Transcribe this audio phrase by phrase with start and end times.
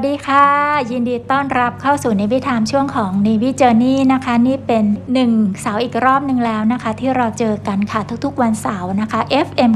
[0.00, 0.46] สวัสดีค่ะ
[0.90, 9.70] ยินดีต้อนรับเข้าสู่นิวิธามช่วงของ Navy Journey นะคะ นี่เป็นหนึ่งเสาร์อีกรอบหนึ่งแล้วนะคะ ที่เราเจอกันค่ะทุกๆวันเสาร์นะคะ FM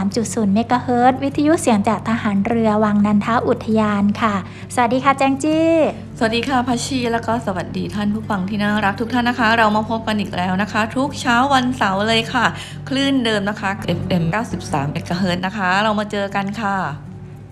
[0.00, 4.34] 93.0 MHz วิทยุเสียงจากทหารเรือวังนันทอุทยานค่ะ
[4.74, 5.70] สวัสดีค่ะแจงจี้
[6.18, 12.46] สวัสดีค่ะพัชชีแล้วก็สวัสดีท่านผู้ฟังที่น่ารักทุกท่านนะคะ เรามาพบกันอีกแล้วนะคะ ทุกเช้าวันเสาร์เลยค่ะ
[12.88, 14.24] คลื่นเดิมนะคะ FM
[14.62, 16.76] 93 MHz นะคะ เรามาเจอกันค่ะ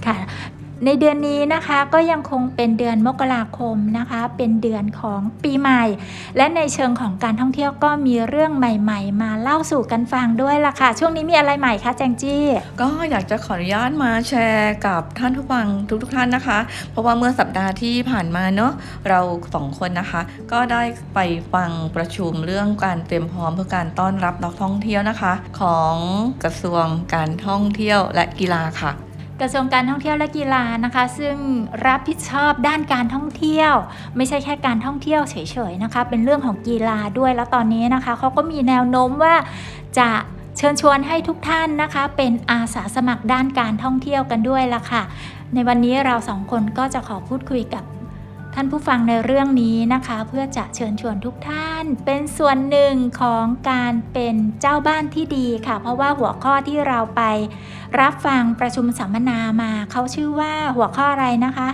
[0.06, 0.17] ค่ะ
[0.85, 5.85] ในเดือนนี้นะคะก็ยังคงเป็นเดือนมกราคมนะคะ เป็นเดือนของปีใหม่
[6.37, 12.45] และในเชิงของการท่องเที่ยวก็มีเรื่องใหม่ ๆ มาเล่าสู่กันฟังด้วยล่ะค่ะ ช่วงนี้มีอะไรใหม่คะแจงจี้
[12.81, 16.59] ก็อยากจะขออนุญาตมาแชร์กับท่านผู้ฟังทุกๆทท่านนะคะ
[16.91, 18.73] เพราะว่าเมื่อสัปดาห์ที่ผ่านมาเนาะ
[19.09, 19.21] เรา
[19.55, 20.21] สองคนนะคะ
[20.53, 20.83] ก็ได้
[21.15, 21.19] ไป
[21.55, 25.97] ฟังประชุมเรื่องการเตรียมพร้อมเพื่อการต้อนรับนักท่องเที่ยวนะคะ ของ
[26.45, 29.06] กระทรวงการท่องเที่ยวและกีฬาค่ะ
[29.41, 31.37] กระทรวงการท่องเที่ยวและกีฬานะคะ ซึ่ง
[31.87, 33.73] รับผิดชอบด้านการท่องเที่ยว
[34.17, 35.37] ไม่ใช่แค่การท่องเที่ยวเฉ
[35.70, 39.34] ยๆนะคะ เป็นเรื่องของกีฬาด้วยแล้วตอนนี้นะคะเขาก็มีแนวโน้มว่า
[39.98, 40.08] จะ
[40.57, 45.02] เชิญชวนให้ทุกท่านนะคะ เป็นอาสาสมัครด้านการท่องเที่ยวกันด้วยละค่ะ
[45.55, 47.85] ในวันนี้เราสองคนก็จะขอพูดคุยกับ
[48.58, 57.22] ท่านผู้ฟังในเรื่องนี้นะคะ เพื่อจะเชิญชวนทุกท่าน เป็นส่วนหนึ่งของการเป็นเจ้าบ้านที่ดีค่ะ เพราะว่าหัวข้อที่เราไป
[58.00, 61.68] รับฟังประชุมสัมมนามาเขาชื่อว่าหัวข้ออะไรนะคะ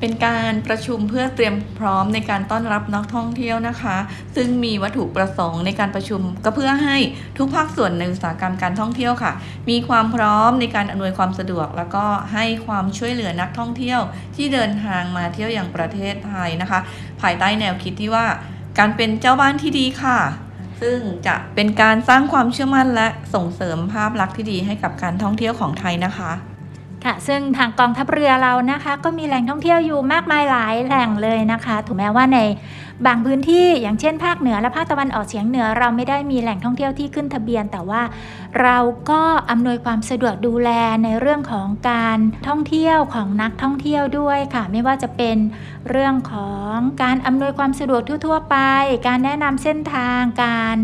[0.00, 3.96] เป็นการประชุมเพื่อเตรียมพร้อมในการต้อนรับนักท่องเที่ยวนะคะ
[4.36, 6.96] ซึ่งมีวัตถุประสงค์ในการประชุมก็เพื่อให้
[7.38, 9.32] ทุกภาคส่วนในอุตสาหกรรมการท่องเที่ยวค่ะ
[9.70, 14.00] มีความพร้อมในการอำนวยความสะดวก แล้วก็ให้ความช่วยเหลือนักท่องเที่ยว
[14.36, 16.80] ที่เดินทางมาเที่ยวอย่างประเทศไทยนะคะ
[17.20, 18.26] ภายใต้แนวคิดที่ว่า
[18.78, 20.18] การเป็นเจ้าบ้านที่ดีค่ะ
[20.82, 26.32] ซึ่งจะเป็นการสร้างความเชื่อมั่นและส่งเสริมภาพลักษณ์ที่ดีให้กับการท่องเที่ยวของไทยนะคะ
[27.06, 32.38] ค่ะซึ่งทางกองทัพเรือเรานะคะ ก็มีแหล่งท่องเที่ยวอยู่มากมายหลายแหล่งเลยนะคะถูกแม้ว่าใน
[33.06, 38.02] บางพื้นที่อย่างเช่น ภาคเหนือและภาคตะวันออกเฉียงเหนือ เราไม่ได้มีแหล่งท่องเที่ยวที่ขึ้นทะเบียน แต่ว่า
[38.62, 38.78] เรา
[39.10, 40.70] ก็อำนวยความสะดวกดูแล
[41.04, 42.18] ในเรื่องของการ
[42.48, 45.36] ท่องเที่ยวของนักท่องเที่ยวด้วยค่ะ ไม่ว่าจะเป็น
[45.90, 48.56] เรื่องของการอำนวยความสะดวกทั่ว ๆ ไป
[49.06, 50.76] การแนะนำเส้นทางการ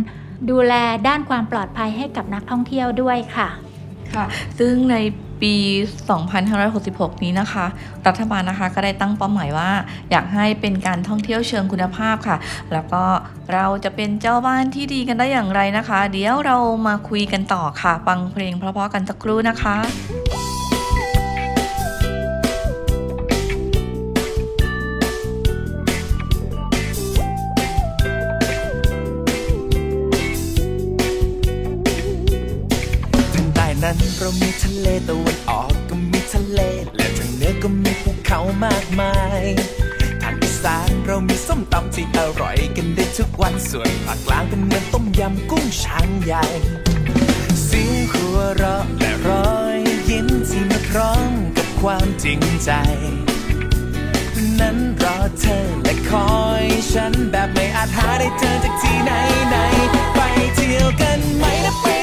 [0.51, 0.75] ดูแล
[1.09, 3.49] ด้านความปลอดภัยให้กับนักท่องเที่ยวด้วยค่ะ
[4.15, 4.27] ค่ะ
[4.59, 4.97] ซึ่งใน
[5.43, 5.55] ปี
[6.59, 7.67] 2566 นี้นะคะ
[8.07, 9.71] รัฐบาลนะคะก็ได้ตั้งเป้าหมายว่า
[10.11, 12.37] อยากให้เป็นการท่องเที่ยวเชิงคุณภาพค่ะ
[12.73, 13.05] แล้วก็
[13.53, 19.77] เราจะเป็นเจ้าบ้านที่ดีกันได้อย่างไรนะคะ เดี๋ยวเรามาคุยกันต่อค่ะฟังเพลงเพราะๆกันสักครู่นะคะ
[34.01, 36.61] นั้นเรามีทะเลตะวันออกก็มีทะเล
[36.97, 39.43] และทางเหนือก็มีภูเขามากมาย
[40.23, 46.45] ทางอีสานเรามีส้มตำที่อร่อยกันได้ทุกวันส่วนภาคกลางเป็นเหมือนต้มยำกุ้งช้างใหญ่
[47.65, 49.79] เสียงหัวเราะและรอย
[50.11, 52.71] ยิ้มที่มาพร้อมกับความจริงใจ
[54.61, 59.13] นั้นรอเธอและคอยฉันแบบไม่อาจหาได้เจอจากที่ไหน
[59.49, 59.57] ไหน
[60.15, 60.21] ไป
[60.55, 62.02] เที่ยวกันไหมนะไป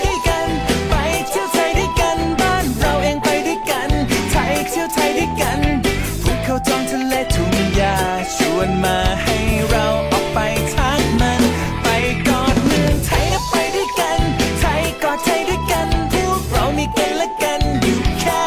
[8.59, 9.37] วนมาให้
[9.69, 10.39] เราออกไป
[10.73, 11.41] ทักมัน
[11.83, 11.87] ไป
[12.27, 14.19] กอดเมืองไทยนะไปด้วยกัน
[14.59, 18.41] ไทยกอดไทยด้วยกันพวกเรามีกันและกันอยู่แค่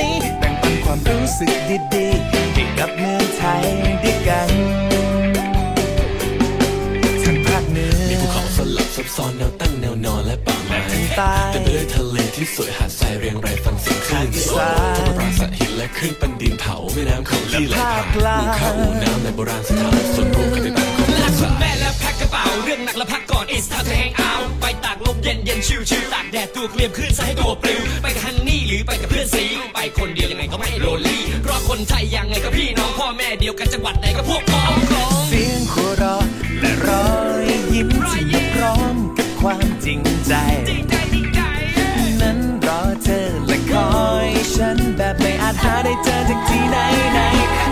[0.00, 1.50] นี้ แบ่งปันความรู้สึก
[1.94, 3.64] ดีๆให้กับเมืองไทย
[4.04, 4.48] ด้วยกัน
[7.22, 12.95] ทางภาคเหนือมีภูเขาสลับซับซ้อนแนวตั้งแนวนอนและป่าไม้ทางตายเต็มไปด้วยทะเลที่สวยหาดท
[13.26, 14.66] รายเรียงรายฟังเสียงคลื่นที่สวย
[14.98, 18.04] ธรรมปราสาทหินและคลื่นปันดินเผาแม่น้ำเขาที่ไหลผ่าน
[18.40, 29.44] อู่ข้าวอู่น้ำในโบราณสถานส่วนรวมคติตามของภาษาแม่และแพ็คกระเป๋าเรื่องหนักและพักก่อน it's time to hang out ไปตากลมเย็นเย็นชิวชิวตากแดดตัวเกลียมขึ้นซะให้ตัวปลิวไปกับฮันนี่หรือไปกับเพื่อนสี
[29.74, 36.24] ไปคนเดียวยังไงก็ไม่โรลลี่เพราะคนไทยยังไงก็พี่น้องพ่อแม่เดียวกันจังหวัดไหนก็พวกพ้องน้องเสียงหัวเราะ
[36.60, 37.08] และรอ
[37.42, 40.34] ยยิ้มที่มาพร้อมกับความจริงใจ
[44.58, 46.76] ฉันแบบไม่อาจหาได้เจอจากที่ไหน
[47.12, 47.20] ไหน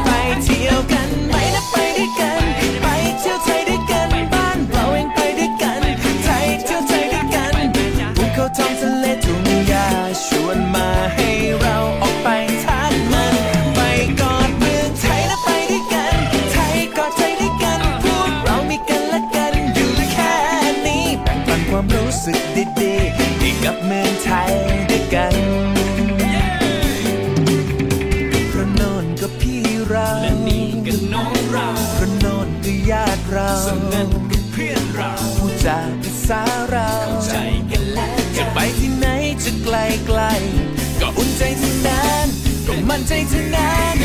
[0.04, 0.08] ไป
[0.44, 2.42] เที่ยวกันไหมนะไปด้วยกัน
[2.82, 2.86] ไป
[3.18, 5.80] เที่ยวไทยด้วยกันบ้านเราเองไปด้วยกัน
[6.24, 7.54] ไทยเที่ยวไทยด้วยกัน
[8.16, 9.86] ภูเขาทองทะเลทุ่งหญ้า
[10.24, 11.28] ชวนมาให้
[11.60, 12.28] เราออกไป
[12.64, 13.34] ทักมัน
[13.74, 13.80] ไป
[14.20, 16.16] กอดเมืองไทยนะไปด้วยกัน
[16.52, 20.34] ไทยกอดไทยด้วยกันพวกเรามีกันและกันอยู่แค่
[20.86, 22.38] นี้แบ่งปันความรู้สึก
[22.80, 24.52] ดีๆให้กับเมืองไทย
[24.90, 25.53] ด้วยกัน
[35.66, 37.36] จากภาษาเราเข้าใจ
[37.70, 39.06] กันแล้วจะไปที่ไหน
[39.44, 39.76] จะไกล
[40.06, 40.20] ไกล
[41.00, 42.26] ก็อุ่นใจเท่านั้น
[42.66, 43.96] ก็มั่นใจเท่านั้น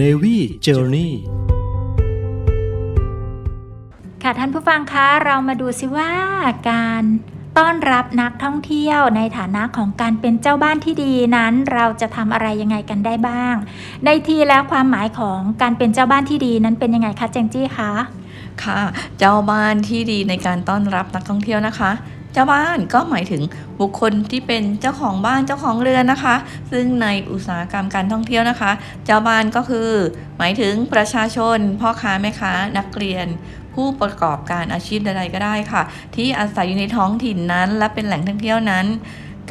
[0.00, 1.10] Navy Journey
[4.22, 6.12] ค่ะท่านผู้ฟังคะเรามาดูซิว่า
[6.70, 7.02] การ
[7.58, 13.54] ต้อนรับนักท่องเที่ยวในฐานะของการเป็นเจ้าบ้านที่ดีนั้น เราจะทำอะไรยังไงกันได้บ้าง
[14.04, 17.90] ในทีแล้วความหมายของการเป็นเจ้าบ้านที่ดีนั้นเป็นยังไงคะแจงจี้คะ
[18.62, 18.80] ค่ะ
[19.18, 21.90] เจ้าบ้านที่ดีในการต้อนรับนักท่องเที่ยวนะคะ
[22.32, 23.42] เจ้าบ้านก็หมายถึง
[23.80, 26.36] บุคคลที่เป็นเจ้าของบ้านเจ้าของเรือนนะคะ
[26.72, 28.70] ซึ่งในอุตสาหกรรมการท่องเที่ยวนะคะ
[29.04, 29.90] เจ้าบ้านก็คือ
[30.38, 33.26] หมายถึงประชาชน พ่อค้าแม่ค้า นักเรียน
[33.74, 35.82] ผู้ประกอบการอาชีพใดๆก็ได้ค่ะ
[36.16, 38.86] ที่อาศัยอยู่ในท้องถิ่นนั้น และเป็นแหล่งท่องเที่ยวนั้น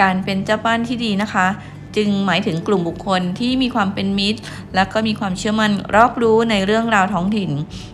[0.01, 1.47] การเป็นเจ้าบ้านที่ดีนะคะ
[1.95, 4.39] จึงหมายถึงกลุ่มบุคคลที่มีความเป็นมิตร
[4.75, 7.51] และก็มีความเชื่อมั่นรอบรู้ในเรื่องราวท้องถิ่น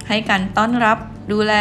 [0.08, 0.98] ให้การต้อนรับ
[1.32, 1.54] ดูแล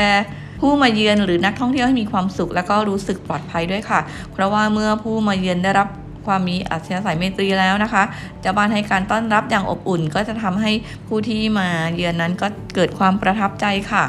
[0.64, 4.00] ผู้มาเยือนหรือนักท่องเที่ยวให้มีความสุข และก็รู้สึกปลอดภัยด้วยค่ะ
[4.33, 5.88] เพราะว่าเมื่อผู้มาเยือนได้รับ
[6.26, 8.02] ความมีอัธยาศัยเมตรีแล้วนะคะ
[8.40, 10.71] เจ้าบ้านให้การต้อนรับอย่างอบอุ่น ก็จะทำให้
[11.09, 14.04] ผู้ที่มาเยือนนั้นก็เกิดความประทับใจค่ะ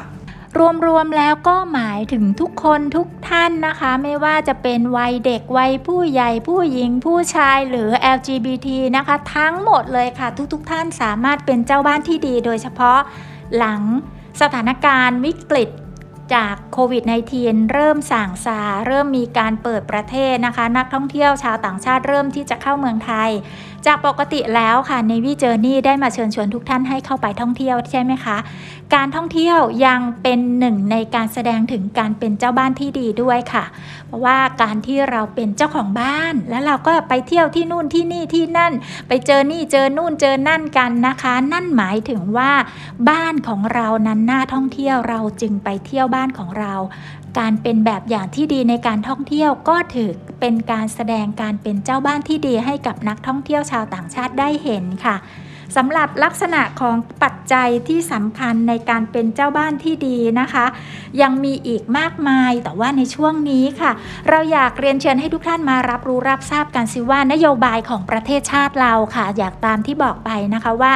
[0.87, 12.99] รวมๆแล้วก็หมายถึงทุกคนทุกท่านนะคะ ไม่ว่าจะเป็นวัยเด็กวัยผู้ใหญ่ผู้หญิงผู้ชายหรือ LGBT นะคะ ทั้งหมดเลยค่ะ ทุกๆท่านสามารถเป็นเจ้าบ้านที่ดี โดยเฉพาะ
[13.57, 13.81] หลัง
[14.41, 15.69] สถานการณ์วิกฤต
[16.35, 17.03] จากโควิด
[17.37, 23.29] -19 เริ่มส่างซาเริ่มมีการเปิดประเทศนะคะ นักท่องเที่ยวชาวต่างชาติเริ่มที่จะเข้าเมืองไทย
[23.85, 28.37] จากปกติแล้วค่ะ Navy Journey ได้มาเชิญชวนทุกท่านให้เข้าไปท่องเที่ยวใช่ไหมคะ
[28.95, 33.65] การท่องเที่ยวยังเป็นหนึ่งในการแสดงถึงการเป็นเจ้าบ้านที่ดีด้วยค่ะ
[34.07, 38.73] เพราะว่าการที่เราเป็นเจ้าของบ้าน แล้วเราก็ไปเที่ยวที่นู่นที่นี่ที่นั่น
[39.07, 42.51] ไปเจอนี่เจอนู่นเจอนั่นกันนะคะ นั่นหมายถึงว่า
[43.09, 46.73] บ้านของเรานั้นน่าท่องเที่ยวเราจึงไปเที่ยวบ้านของเรา
[47.39, 55.15] การเป็นแบบอย่างที่ดีในการท่องเที่ยวก็ถือเป็นการแสดงการเป็นเจ้าบ้านที่ดีให้กับนักท่องเที่ยวชาวต่างชาติได้เห็นค่ะ
[55.75, 60.65] สำหรับลักษณะของปัจจัยที่สำคัญในการเป็นเจ้าบ้านที่ดีนะคะ
[61.21, 63.91] ยังมีอีกมากมายแต่ว่าในช่วงนี้ค่ะ
[64.29, 70.93] เราอยากเรียนเชิญให้ทุกท่านมารับรู้รับทราบกันสิว่านโยบายของประเทศชาติเราค่ะ อยากตามที่บอกไปนะคะว่า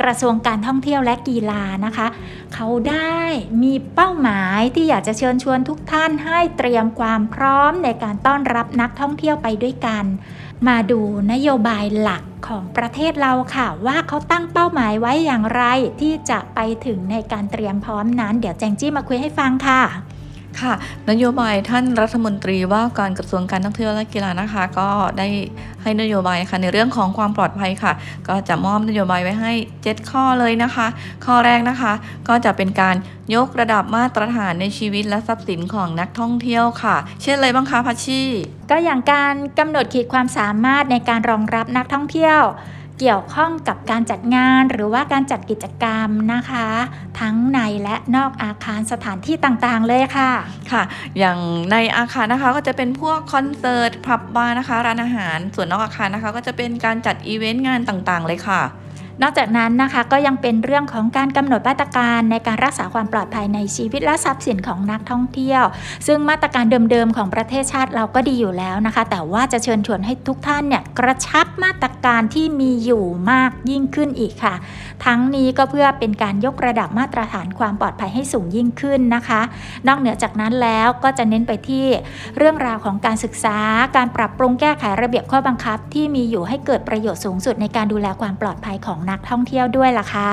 [0.00, 2.06] กระทรวงการท่องเที่ยวและกีฬานะคะ
[2.54, 3.18] เขาได้
[3.62, 10.04] มีเป้าหมายที่อยากจะเชิญชวนทุกท่านให้เตรียมความพร้อมในการต้อนรับนักท่องเที่ยวไปด้วยกัน
[10.68, 11.00] มาดู
[11.32, 15.62] นโยบายหลักของประเทศเราค่ะ ว่าเขาตั้งเป้าหมายไว้อย่างไร
[16.00, 19.82] ที่จะไปถึงในการเตรียมพร้อมนั้น เดี๋ยวแจงจี้มาคุยให้ฟังค่ะ
[20.62, 20.74] ค่ะ
[21.10, 25.28] นโยบายท่านรัฐมนตรีว่าการกระทรวงการท่องเที่ยวและกีฬานะคะ ก็ได้
[25.82, 27.92] ให้นโยบายค่ะในเรื่องของความปลอดภัยค่ะ
[28.28, 30.86] ก็จะมอบนโยบายไว้ให้ 7 ข้อเลยนะคะ
[31.24, 31.92] ข้อแรกนะคะ
[32.28, 32.96] ก็จะเป็นการ
[33.34, 38.22] ยกระดับมาตรฐานในชีวิตและทรัพย์สินของนักท่องเที่ยวค่ะ เช่นอะไรบ้างคะพัชชี
[38.70, 42.42] ก็อย่างการกำหนดขีดความสามารถในการรองรับนักท่องเที่ยว
[43.00, 46.66] เกี่ยวข้องกับการจัดงานหรือว่าการจัดกิจกรรมนะคะ
[47.20, 50.30] ทั้งในและนอกอาคารสถานที่ต่างๆเลยค่ะ
[50.72, 50.82] ค่ะ
[51.18, 51.38] อย่าง
[51.72, 58.62] ในอาคารนะคะก็จะเป็นพวกคอนเสิร์ตผับบาร์นะคะร้านอาหารส่วนนอกอาคารนะคะ ก็จะเป็นการจัดอีเวนต์งานต่างๆเลยค่ะ
[59.22, 65.64] นอกจากนั้นนะคะก็ยังเป็นเรื่องของการกำหนดมาตรการในการรักษาความปลอดภัยในชีวิตและทรัพย์สินของนักท่องเที่ยว
[66.06, 74.54] ซึ่งมาตรการเดิมๆของประเทศชาติเราก็ดีอยู่แล้วนะคะ แต่ว่าจะเชิญชวนให้ทุกท่านเนี่ยกระชับมาตรการที่มีอยู่มากยิ่งขึ้นอีกค่ะ
[75.04, 79.40] ทั้งนี้ก็เพื่อเป็นการยกระดับมาตรฐานความปลอดภัยให้สูงยิ่งขึ้นนะคะ
[79.86, 81.84] นอกเหนือจากนั้นแล้วก็จะเน้นไปที่
[82.36, 83.58] เรื่องราวของการศึกษา
[83.96, 90.32] การปรับปรุงแก้ไขระเบียบข้อบังคับ ที่มีอยู่ให้เกิดประโยชน์สูงสุดในการดูแลความปลอดภัยของนักท่องเที่ยวด้วยล่ะค่ะ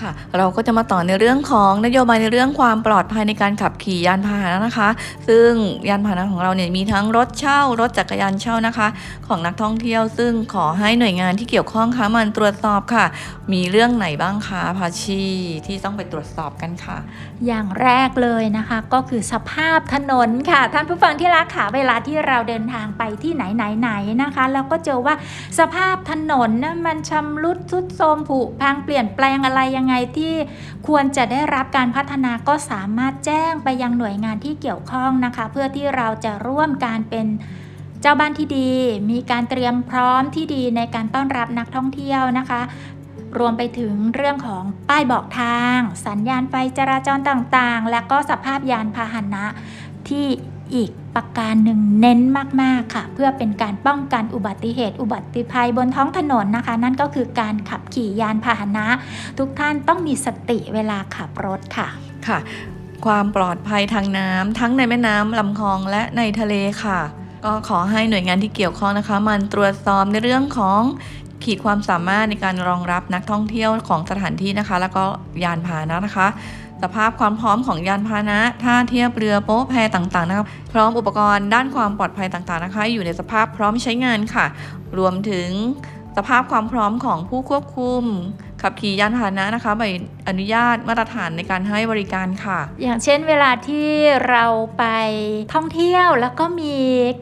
[0.00, 4.88] ค่ะ เราก็จะมาต่อในเรื่องของนโยบายในเรื่องความปลอดภัยในการขับขี่ยานพาหนะนะคะ
[5.28, 5.50] ซึ่ง
[5.88, 8.88] ยานพาหนะของเราเนี่ยมีทั้งรถเช่ารถจักรยานเช่านะคะ
[9.26, 13.04] ของนักท่องเที่ยว ซึ่งขอให้หน่วยงานที่เกี่ยวข้องคะมันตรวจสอบค่ะ
[13.52, 15.24] มีเรื่องไหนบ้างคะพาชี
[15.66, 16.98] ที่ต้องไปตรวจสอบกันค่ะ
[17.46, 25.14] อย่างแรกเลยนะคะ ก็คือสภาพถนนค่ะ ท่านผู้ฟังที่รักค่ะเวลาที่เราเดินทางไปที่ไหนไหนไหนๆนะคะ แล้วก็เจอว่า
[25.58, 30.34] สภาพถนนนะมันชำรุดทรุดโทรมผุพังเปลี่ยนแปลงอะไรยังไงที่
[30.88, 37.26] ควรจะได้รับการพัฒนาก็สามารถแจ้งไปยังหน่วยงานที่เกี่ยวข้องนะคะ เพื่อที่เราจะร่วมการเป็น
[38.00, 38.70] เจ้าบ้านที่ดี
[39.10, 42.60] มีการเตรียมพร้อมที่ดีในการต้อนรับนักท่องเที่ยวนะคะ
[43.38, 49.44] รวมไปถึงเรื่องของป้ายบอกทาง สัญญาณไฟจราจรต่างๆ และก็สภาพยานพาหนะ
[50.08, 50.26] ที่
[50.74, 52.20] อีกประการหนึ่งเน้น
[52.62, 58.86] มากๆค่ะ เพื่อเป็นการป้องกันอุบัติเหตุ อุบัติภัยบนท้องถนนนะคะ นั่นก็คือการขับขี่ยานพาหนะ
[59.38, 61.88] ทุกท่านต้องมีสติเวลาขับรถค่ะ
[62.26, 62.38] ค่ะ
[63.06, 67.00] ความปลอดภัยทางน้ำทั้งในแม่น้ำลำคลองและในทะเลค่ะ
[67.44, 70.82] ก็ขอให้หน่วยงานที่เกี่ยวข้องนะคะ มันตรวจสอบในเรื่องของ
[71.44, 75.04] ขีดความสามารถในการรองรับนักท่องเที่ยวของสถานที่นะคะ แล้วก็
[75.44, 76.28] ยานพาหนะนะคะ
[76.82, 84.46] สภาพความพร้อมของยานพาหนะท่าเทียบเรือโป๊ะแพต่างๆนะครับพร้อมอุปกรณ์ด้านความปลอดภัยต่างๆนะคะ อยู่ในสภาพพร้อมใช้งานค่ะ
[84.98, 85.48] รวมถึง
[86.16, 88.02] สภาพความพร้อมของผู้ควบคุม
[88.62, 89.82] ขับขี่ยานพาหนะนะคะใบ
[90.28, 93.88] อนุญาตมาตรฐานในการให้บริการค่ะ อย่างเช่นเวลาที่
[94.28, 94.44] เรา
[94.78, 94.84] ไป
[95.54, 96.76] ท่องเที่ยวแล้วก็มี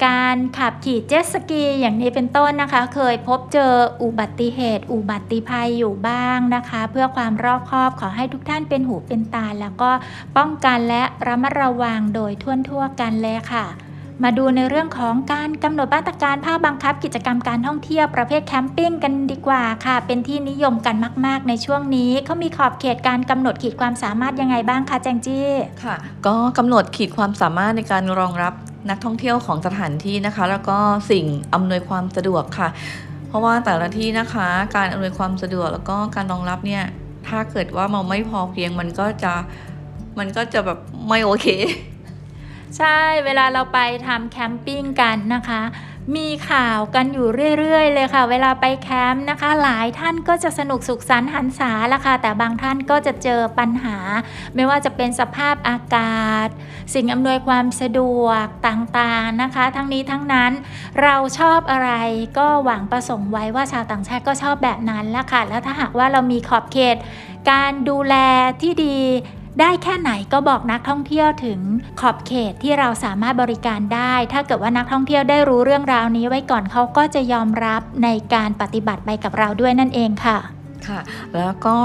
[0.07, 9.91] การขับขี่เจ็ตสกีอย่างนี้เป็นต้นนะคะ เคยพบเจออุบัติเหตุ อุบัติภัยอยู่บ้างนะคะ เพื่อความรอบคอบขอให้ทุกท่านเป็นหูเป็นตา แล้วก็
[10.37, 13.67] ป้องกันและระมัดระวังโดยทั่วทั่วๆกันเลยค่ะ
[14.25, 20.97] มาดูในเรื่องของการกำหนดมาตรการภาคบังคับ กิจกรรมการท่องเที่ยวประเภทแคมปิ้งกันดีกว่าค่ะ เป็นที่นิยมกัน
[21.27, 25.49] มาก ๆ ในช่วงนี้เขามีขอบเขตการกำหนดขีดความสามารถยังไงบ้างคะแจงจี้
[25.85, 25.97] ค่ะ
[26.27, 28.55] ก็กำหนดขีดความสามารถในการรองรับ
[28.91, 30.79] นักท่องเที่ยวของสถานที่นะคะ แล้วก็
[31.11, 32.69] สิ่งอำนวยความสะดวกค่ะ
[33.29, 36.85] เพราะว่าแต่ละที่นะคะการอำนวยความสะดวกแล้วก็การรองรับเนี่ย
[37.29, 39.33] ถ้าเกิดว่ามันไม่พอเพียงมันก็จะ
[40.19, 41.47] มันก็จะแบบไม่โอเค
[42.79, 45.63] ใช่เวลาเราไปทำแคมปิ้งกันนะคะ
[46.17, 53.97] มีข่าวกันอยู่เรื่อยๆ เลยค่ะ เวลาไปแคมป์นะคะ หลายท่านก็จะสนุกสุขสันต์หันษาละค่ะ แต่บางท่านก็จะเจอปัญหา
[54.55, 56.49] ไม่ว่าจะเป็นสภาพอากาศ
[56.95, 60.53] สิ่งอำนวยความสะดวกต่างๆนะคะ ทั้งนี้ทั้งนั้น
[61.03, 61.91] เราชอบอะไร
[62.39, 66.97] ก็หวังประสงค์ไว้ว่าชาวต่างชาติก็ชอบแบบนั้นละค่ะ แล้วถ้าหากว่าเรามีขอบเขต
[67.51, 68.15] การดูแล
[68.63, 68.99] ที่ดี
[69.61, 71.61] ได้แค่ไหนก็บอกนักท่องเที่ยวถึง
[72.01, 80.39] ขอบเขตที่เราสามารถบริการได้ ถ้าเกิดว่านักท่องเที่ยวได้รู้เรื่องราวนี้ไว้ก่อนเขาก็จะยอมรับในการปฏิบัติไปกับเราด้วยนั่นเองค่ะ
[80.87, 81.01] ค่ะ
[81.37, 81.77] แล้วก็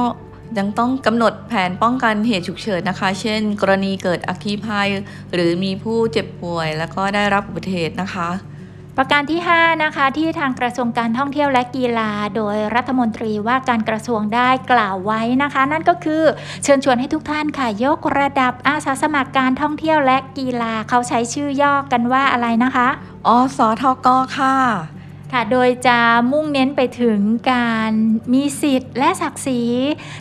[0.58, 4.90] ยังต้องกำหนดแผนป้องกันเหตุฉุกเฉินนะคะ เช่น กรณีเกิดอัคคีภัย
[5.34, 8.30] หรือมีผู้เจ็บป่วย แล้วก็ได้รับอุบัติเหตุนะคะ
[8.98, 16.24] ประการที่ 5 นะคะ ที่ทางกระทรวงการท่องเที่ยวและกีฬา โดยรัฐมนตรีว่าการกระทรวงได้กล่าวไว้นะคะ นั่นก็คือ
[16.64, 22.88] เชิญชวนให้ทุกท่านค่ะยกระดับอาสาสมัครการท่องเที่ยวและกีฬาเขาใช้ชื่อย่อกันว่าอะไรนะคะ
[23.28, 24.08] อสทก
[24.38, 24.58] ค่ะ
[25.32, 26.00] ค่ะ โดยจะ
[26.32, 27.20] มุ่งเน้นไปถึง
[27.52, 27.92] การ
[28.34, 29.62] มีสิทธิ์และศักดิ์ศรี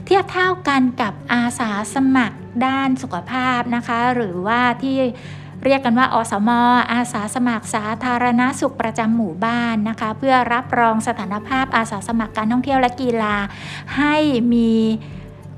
[0.07, 2.37] เทียบเท่ากันกับอาสาสมัคร
[2.67, 4.99] ด้านสุขภาพนะคะ หรือว่าที่
[5.65, 6.51] เรียกกันว่าอสม
[6.93, 13.37] อาสาสมัครสาธารณสุขประจำหมู่บ้านนะคะ เพื่อรับรองสถานภาพอาสาสมัครการท่องเที่ยวและกีฬา
[13.97, 14.17] ให้
[14.53, 14.73] มี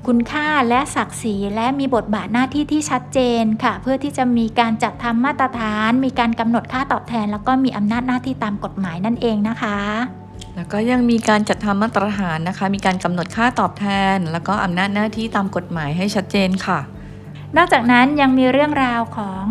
[0.07, 9.77] คุณค่าและศักดิ์ศรีและมีบทบาทหน้าที่ที่ชัดเจนค่ะ เพื่อที่จะมีการจัดทำมาตรฐาน มีการกำหนดค่าตอบแทน แล้วก็มีอำนาจหน้าที่ตามกฎหมายนั่นเองนะคะ
[10.55, 16.79] แล้วก็ยังมีการจัดทำมาตรฐานนะคะ มีการกำหนดค่าตอบแทน แล้วก็อำนาจหน้าที่ตามกฎหมายให้ชัดเจนค่ะ
[17.57, 19.43] นอกจากนั้นยังมีเรื่องราวของ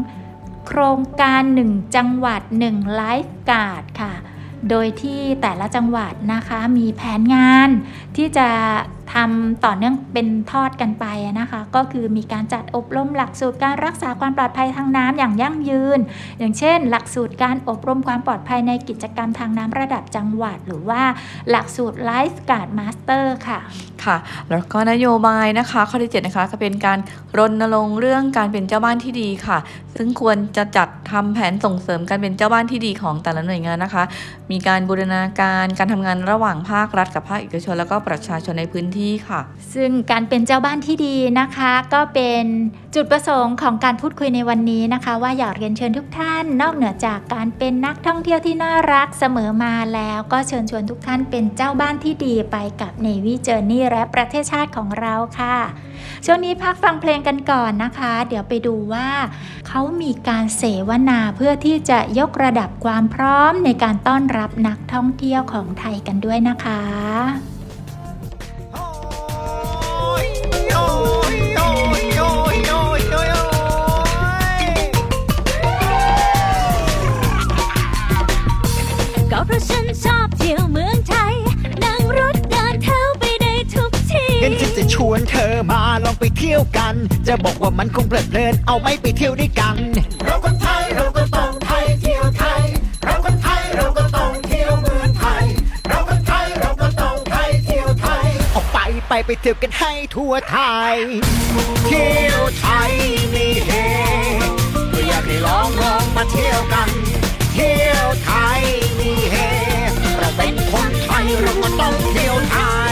[0.74, 4.14] โครงการ 1 จังหวัด1ไลฟ์การ์ดค่ะ
[4.70, 7.68] โดยที่แต่ละจังหวัดนะคะมีแผนงาน
[8.16, 8.48] ที่จะ
[9.14, 11.06] ทำต่อเนื่องเป็นทอดกันไป
[11.40, 15.98] นะคะ ก็คือมีการจัดอบรมหลักสูตรการรักษาความปลอดภัยทางน้ำอย่างยั่งยืน
[16.38, 21.02] อย่างเช่น หลักสูตรการอบรมความปลอดภัยในกิจกรรมทางน้ำระดับจังหวัด หรือว่า
[21.50, 23.60] หลักสูตร lifeguard master ค่ะ
[24.04, 24.16] ค่ะ
[24.50, 26.98] แล้วก็นโยบายนะคะ ข้อที่7นะคะก็เป็นการ
[27.38, 29.58] รณรงค์เรื่องการเป็นเจ้าบ้านที่ดีค่ะ
[29.96, 34.04] ซึ่งควรจะจัดทำแผนส่งเสริมการเป็นเจ้าบ้านที่ดีของแต่ละหน่วยงานนะคะ
[34.50, 39.40] มีการบูรณาการการทำงานระหว่างภาครัฐกับภาคเอกชน แล้วก็ประชาชนในพื้นที่ค่ะ
[39.74, 42.44] ซึ่งการเป็นเจ้าบ้านที่ดีนะคะ ก็เป็น
[42.94, 55.58] จุดประสงค์ของการพูดคุยในวันนี้นะคะ ว่าอยากเรียนเชิญทุกท่าน นอกเหนือจากการเป็นนักท่องเที่ยวที่น่ารักเสมอมาแล้ว ก็เชิญชวนทุกท่านเป็นเจ้าบ้านที่ดีไปกับ Navy Journey และประเทศชาติของเราค่ะ
[56.24, 59.08] ช่วงนี้พักฟังเพลงกันก่อนนะคะ เดี๋ยวไปดูว่า
[59.68, 67.51] เขามีการเสวนาเพื่อที่จะยกระดับความพร้อมในการต้อนรับนักท่องเที่ยวของไทยกันด้วยนะคะ
[85.12, 86.94] วนเธอมาลองไปเที่ยวกัน
[87.28, 89.76] จะบอกว่ามันคงเพลิดเพลินเอาไหม่ไปเที่ยวด้วยกัน
[90.24, 92.62] เราคนไทยเราก็ต้องไทยเที่ยวไทย
[93.04, 95.44] เราคนไทยเราก็ต้องเที่ยวเมืองไทย
[95.88, 100.58] เราคนไทยเราก็ต้องไทยเที่ยวไทย ออกไปไปไปเที่ยวกันให้ทั่วไท
[100.92, 100.96] ย
[101.86, 102.92] เที่ยวไทย
[103.34, 103.70] นี่เฮ
[104.92, 106.88] ก็อยากให้ลองลองมาเที่ยวกัน
[107.52, 108.60] เที่ยวไทย
[109.00, 109.36] นี่เฮ
[110.18, 112.58] เราเป็นคนไทยเราก็ต้องเที่ยวไท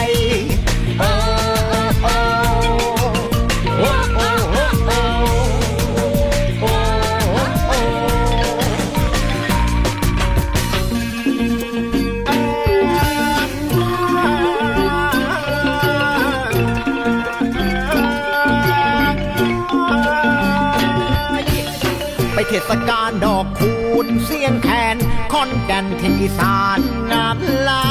[24.25, 24.97] เสียงแคน
[25.31, 26.79] คอนแก่นที่อีสาน
[27.11, 27.85] งามหลา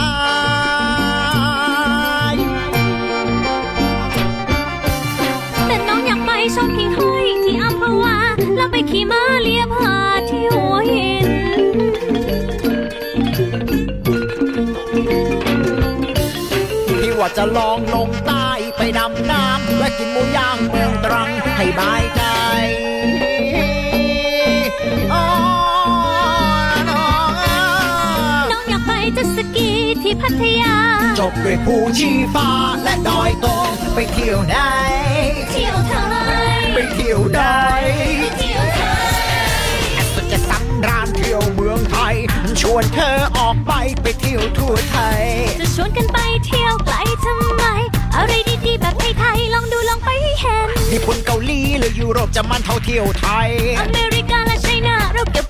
[2.34, 2.36] ย
[5.66, 8.18] แต่น้องอยากไปชมหิ่งห้อยที่อัมพวา
[8.56, 9.96] แล้วไปขี่ม้าเลียผา
[10.28, 11.28] ที่หัวหิน
[16.88, 22.22] ที่ว่าจะลองลงใต้ไปดำน้ำและกินหมูย่างเมืองตรังให้บายใจ
[30.22, 30.76] พัทยา
[31.18, 32.50] จบด้วยภูชีฟ้า
[32.82, 34.56] และดอยตองไปเที่ยวไหน
[35.50, 35.94] เที่ยวไท
[36.58, 37.60] ยไปเที่ยวได้
[38.38, 38.98] เที่ยวไทย
[39.94, 42.14] แอดจะสำราญเที่ยวเมืองไทย
[42.60, 45.22] ชวนเธอออกไปไปเที่ยวทั่วไทย
[45.60, 47.64] จะชวนกันไปเที่ยวไกลทำไม
[48.16, 48.32] อะไร
[48.66, 55.49] ดีๆแบบไทยๆลองดูลองไปให้เห็น ญี่ปุ่นเกาหลีหรือยุโรปจะมันเท่าเที่ยวไทย อเมริกาและไชน่าเราเก็บไ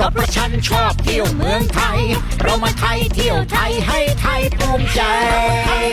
[0.00, 2.00] ก็เพราะฉันชอบเที่ยวเมืองไทย
[2.42, 5.00] เรามาไทยเที่ยวไทยให้ไทยภูมิใจ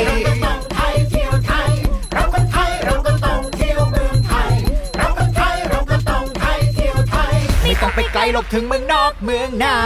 [0.06, 1.72] เราก็ต้องไทยเที่ยวไทย
[2.14, 4.54] เราก็ไทยเราก็ต้องเที่ยวเมืองไทย
[4.98, 9.78] เราก็ไทยเราก็ต้องไทยเที่ยวไทย ไม่ต้องไปไกลหรอกถึงเมืองนอกเมืองนา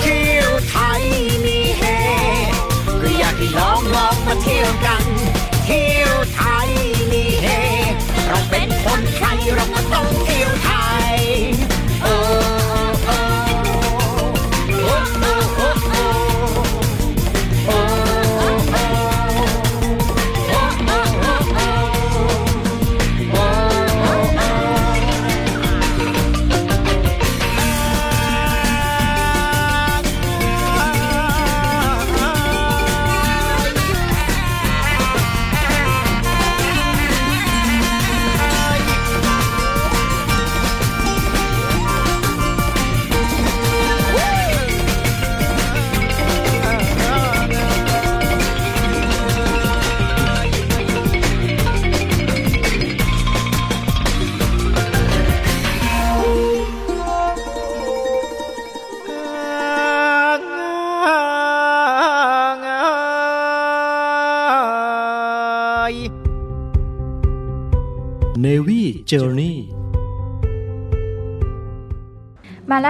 [0.00, 1.02] เที่ยวไทย
[1.44, 1.82] มีเฮ
[3.02, 5.04] ก็อยากให้ลองลองมาเที่ยวกัน
[5.64, 6.68] เที่ยวไทย
[7.12, 7.46] มีเฮ
[8.28, 10.70] เราเป็นคนไทยเราก็ต้องเที่ยวไท
[11.14, 11.16] ย
[12.02, 12.04] โ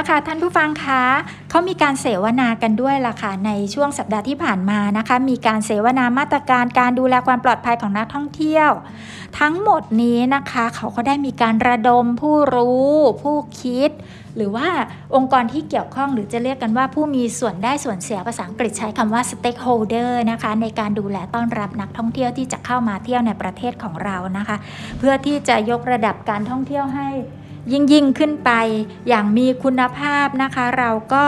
[0.01, 1.03] แล้วค่ะท่านผู้ฟังคะ
[1.51, 8.71] เขามีการเสวนากันด้วยล่ะค่ะในช่วงสัปดาห์ที่ผ่านมานะคะ มีการเสวนามาตรการการดูแลความปลอดภัยของนักท่องเที่ยว
[9.41, 12.91] ทั้งหมดนี้นะคะเขาก็ได้มีการระดมผู้รู้
[13.23, 13.91] ผู้คิด
[14.37, 14.69] หรือว่า
[15.15, 24.57] องค์กรที่เกี่ยวข้องหรือจะเรียกกันว่าผู้มีส่วนได้ส่วนเสียภาษาอังกฤษใช้คำว่า stakeholder นะคะในการดูแลต้อนรับนักท่องเที่ยวที่จะเข้ามาเที่ยวในประเทศของเรานะคะ
[24.99, 27.09] เพื่อที่จะยกระดับการท่องเที่ยวให้
[27.73, 28.51] ยิ่งยิ่งขึ้นไป
[29.09, 31.25] อย่างมีคุณภาพนะคะ เราก็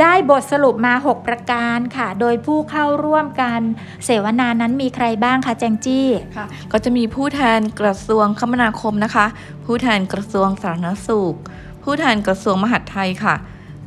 [0.00, 3.62] ได้บทสรุปมา 6 ประการค่ะ โดยผู้เข้าร่วมการ
[4.04, 9.26] เสวนานั้นมีใครบ้างคะแจงจี้ค่ะ ก็จะมีผู้แทนกระทรวงคมนาคมนะคะ
[9.64, 11.36] ผู้แทนกระทรวงสาธารณสุข
[11.82, 13.34] ผู้แทนกระทรวงมหาดไทยค่ะ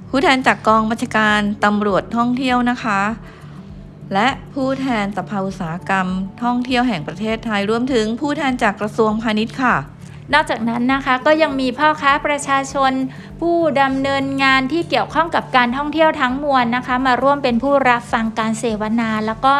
[0.09, 3.01] ผู้แทนจากกองบัญชาการตำรวจท่องเที่ยวนะคะ
[4.13, 6.07] และผู้แทนสภาอุตสาหกรรม
[6.43, 9.75] ท่องเที่ยวแห่งประเทศไทยรวมถึงผู้แทนจากกระทรวงพาณิชย์ค่ะ
[10.33, 12.91] นอกจากนั้นนะคะก็ยังมีพ่อค้าประชาชน
[13.41, 19.55] ผู้ดำเนินงานที่เกี่ยวข้องกับการท่องเที่ยวทั้งมวลนะคะ มาร่วมเป็นผู้รับฟังการเสวนา แล้วก็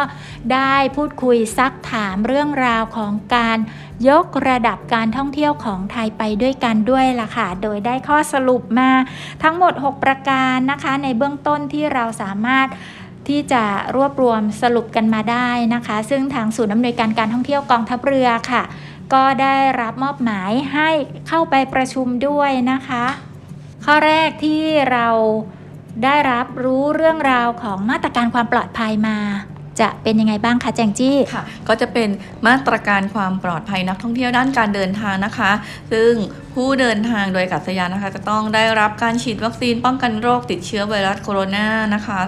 [0.52, 3.58] ได้พูดคุยซักถามเรื่องราวของการ
[4.08, 8.90] ยกระดับการท่องเที่ยวของไทยไปด้วยกันด้วยล่ะค่ะ โดยได้ข้อสรุปมา
[9.42, 12.68] ทั้งหมด 6 ประการนะคะ ในเบื้องต้นที่เราสามารถ
[13.28, 13.64] ที่จะ
[13.96, 18.62] รวบรวมสรุปกันมาได้นะคะ ซึ่งทางศูนย์อำนวยการการท่องเที่ยวกองทัพเรือค่ะ
[19.12, 20.90] ก็ได้รับมอบหมายให้
[21.28, 23.06] เข้าไปประชุมด้วยนะคะ
[23.84, 24.62] ข้อแรกที่
[24.92, 25.08] เรา
[26.04, 29.18] ได้รับรู้เรื่องราวของมาตรการความปลอดภัยมา
[29.80, 32.08] จะเป็นยังไงบ้างคะแจงจี้ค่ะก็จะเป็น
[32.46, 35.50] มาตรการความปลอดภัยนักท่องเที่ยวด้านการเดินทางนะคะ
[35.92, 36.12] ซึ่ง
[36.54, 42.18] ผู้เดินทางโดยอากาศยานนะคะจะต้องได้รับการฉีดวัคซีนป้องกันโรคติดเชื้อไวรัสโคโรนานะคะ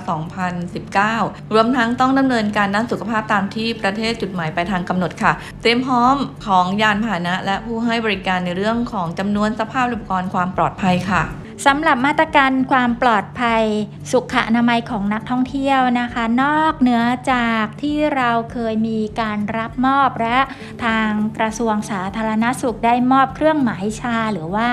[0.72, 5.32] 2019 รวมทั้งต้องดำเนินการด้านสุขภาพตามที่ประเทศจุดหมายปลายทางกำหนดค่ะ
[5.62, 13.64] เตรียมพร้อมของยานพาหนะ และผู้ให้บริการในเรื่องของจำนวนสภาพอุปกรณ์ความปลอดภัยค่ะ สำหรับมาตรการความปลอดภัย
[14.12, 20.38] สุขอนามัยของนักท่องเที่ยวนะคะ นอกเหนือจากที่เราเคยมีการรับมอบและ
[20.84, 24.68] ทางกระทรวงสาธารณสุขได้มอบเครื่องหมายชาหรือว่า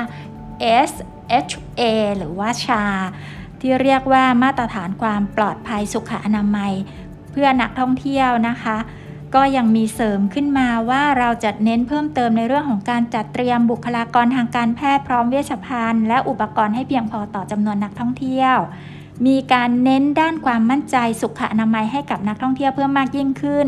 [0.90, 1.82] SHA
[2.18, 2.86] หรือว่าชา
[3.62, 6.74] ที่เรียกว่ามาตรฐานความปลอดภัยสุขอนามัย
[7.32, 8.78] เพื่อนักท่องเที่ยวนะคะ
[9.36, 18.58] ก็ยังมีเสริมขึ้นมาว่าเราจะเน้นเพิ่มเติมในเรื่องของการจัดเตรียมบุคลากรทางการแพทย์พร้อมเวชภัณฑ์ และอุปกรณ์ให้เพียงพอต่อจำนวนนักท่องเที่ยว
[19.26, 23.68] มีการเน้นด้านความมั่นใจสุขอนามัยให้กับนักท่องเที่ยวเพิ่มมากยิ่งขึ้น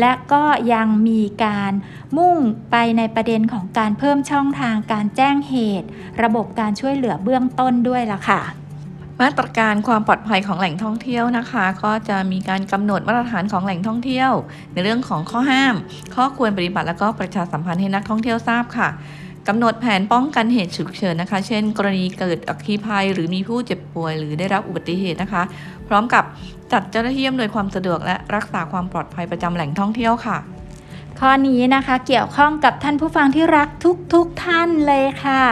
[0.00, 0.44] และก็
[0.74, 1.72] ยังมีการ
[2.16, 2.38] มุ่ง
[2.70, 5.88] ไปในประเด็นของการเพิ่มช่องทางการแจ้งเหตุ
[6.22, 8.40] ระบบการช่วยเหลือเบื้องต้นด้วยล่ะค่ะ
[9.20, 14.30] มาตรการความปลอดภัยของแหล่งท่องเที่ยวนะคะ ก็จะมีการกำหนดมาตรฐานของแหล่งท่องเที่ยว
[14.72, 15.74] ในเรื่องของข้อห้าม
[16.14, 18.88] ข้อควรปฏิบัติและก็ประชาสัมพันธ์ให้นักท่องเที่ยวทราบค่ะ
[19.48, 25.42] กำหนดแผนป้องกันเหตุฉุกเฉินนะคะ เช่น กรณีเกิดอัคคีภัย หรือมีผู้เจ็บป่วย หรือได้รับอุบัติเหตุนะคะ
[25.88, 26.24] พร้อมกับ
[26.72, 30.38] จัดเจ้าหน้าที่อำนวยความสะดวกและรักษาความปลอดภัยประจำแหล่งท่องเที่ยวค่ะ
[31.20, 35.42] ข้อนี้นะคะเกี่ยวข้องกับท่านผู้ฟังที่รักทุกๆทท่านเลยค่ะ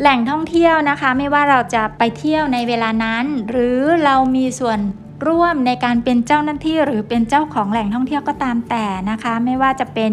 [0.00, 4.78] แหล่งท่องเที่ยวนะคะ ไม่ว่าเราจะไปเที่ยวในเวลานั้น หรือเรามีส่วน
[5.26, 10.12] ร่วมในการเป็นเจ้าหน้าที่ หรือเป็นเจ้าของแหล่งท่องเที่ยวก็ตามแต่นะคะ ไม่ว่าจะเป็น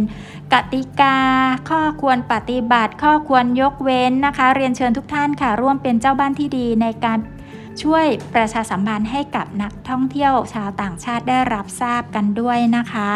[0.53, 1.17] กติกา
[1.69, 7.19] ข้อควรปฏิบัติ ข้อควรยกเว้นนะคะ เรียนเชิญทุกท่านค่ะ ร่วมเป็นเจ้าบ้านที่ดีในการ
[7.81, 13.11] ช่วยประชาสัมพันธ์ให้กับนักท่องเที่ยวชาวต่างชาติได้รับทราบกันด้วยนะคะ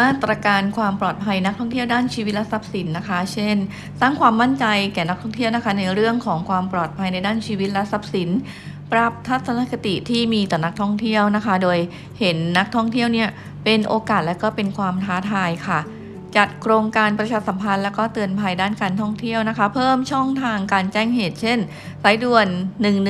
[0.00, 3.56] มาตรการความปลอดภัยนักท่องเที่ยวด้านชีวิตและทรัพย์สินนะคะ เช่น
[4.00, 8.28] สร้างความมั่นใจแก่นักท่องเที่ยวนะคะ ในเรื่องของความปลอดภัยในด้านชีวิตและทรัพย์สิน
[8.92, 11.78] ปรับทัศนคติที่มีต่อนักท่องเที่ยวนะคะ โดย
[12.20, 13.28] เห็นนักท่องเที่ยวเนี่ย
[13.64, 15.80] เป็นโอกาสและก็เป็นความท้าทายค่ะ
[16.36, 21.58] จัดโครงการประชาสัมพันธ์ และก็เตือนภัยด้านการท่องเที่ยวนะคะ เพิ่มช่องทางการแจ้งเหตุ เช่น
[22.02, 22.46] สายด่วน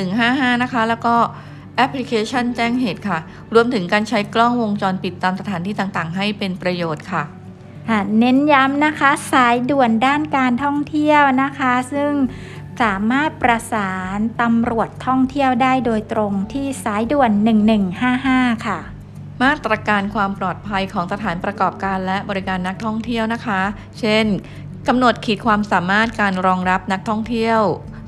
[0.01, 1.16] 1155 นะคะ แล้วก็
[1.77, 3.19] แอปพลิเคชันแจ้งเหตุค่ะ
[3.55, 7.23] รวมถึงการใช้กล้องวงจรปิดตามสถานที่ต่างๆ ให้เป็นประโยชน์ค่ะ
[7.89, 12.13] ค่ะเน้นย้ำนะคะ สายด่วนด้านการท่องเที่ยวนะคะ ซึ่ง
[12.83, 17.31] สามารถประสานตำรวจท่องเที่ยวได้โดยตรงที่สายด่วน
[17.99, 18.79] 1155 ค่ะ
[19.43, 23.61] มาตรการความปลอดภัยของสถานประกอบการและบริการนักท่องเที่ยวนะคะ
[24.01, 24.25] เช่น
[24.89, 27.61] กำหนดขีดความสามารถการรองรับนักท่องเที่ยว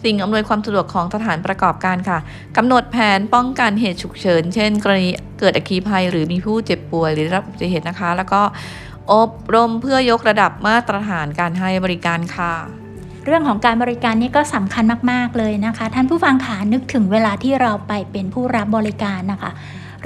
[0.04, 2.18] สิ่งอำนวยความสะดวกของสถานประกอบการค่ะ
[2.56, 8.40] กำหนดแผนป้องกันเหตุฉุกเฉิน เช่น กรณีเกิดอัคคีภัย หรือมีผู้เจ็บป่วยหรือได้รับอุบัติเหตุนะคะ แล้วก็
[9.12, 12.52] อบรมเพื่อยกระดับมาตรฐานการให้บริการค่ะ
[13.26, 19.50] เรื่องของการบริการนี่ก็สำคัญมาก ๆ เลยนะคะ ท่านผู้ฟังขานึกถึงเวลาที่เราไปเป็นผู้รับบริการนะคะ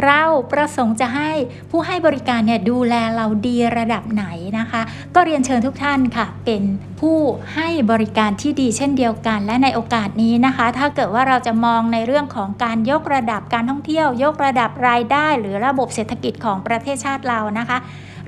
[0.04, 1.30] เราประสงค์จะให้
[1.70, 4.24] ผู้ให้บริการเนี่ยดูแลเราดีระดับไหน
[4.58, 4.82] นะคะ
[5.14, 6.62] ก็เรียนเชิญทุกท่านค่ะ เป็น
[7.00, 7.18] ผู้
[7.54, 17.78] ให้บริการที่ดีเช่นเดียวกัน และในโอกาสนี้นะคะ ถ้าเกิดว่าเราจะมองในเรื่องของการยกระดับการท่องเที่ยว ยกระดับรายได้ หรือระบบเศรษฐกิจของประเทศชาติเรานะคะ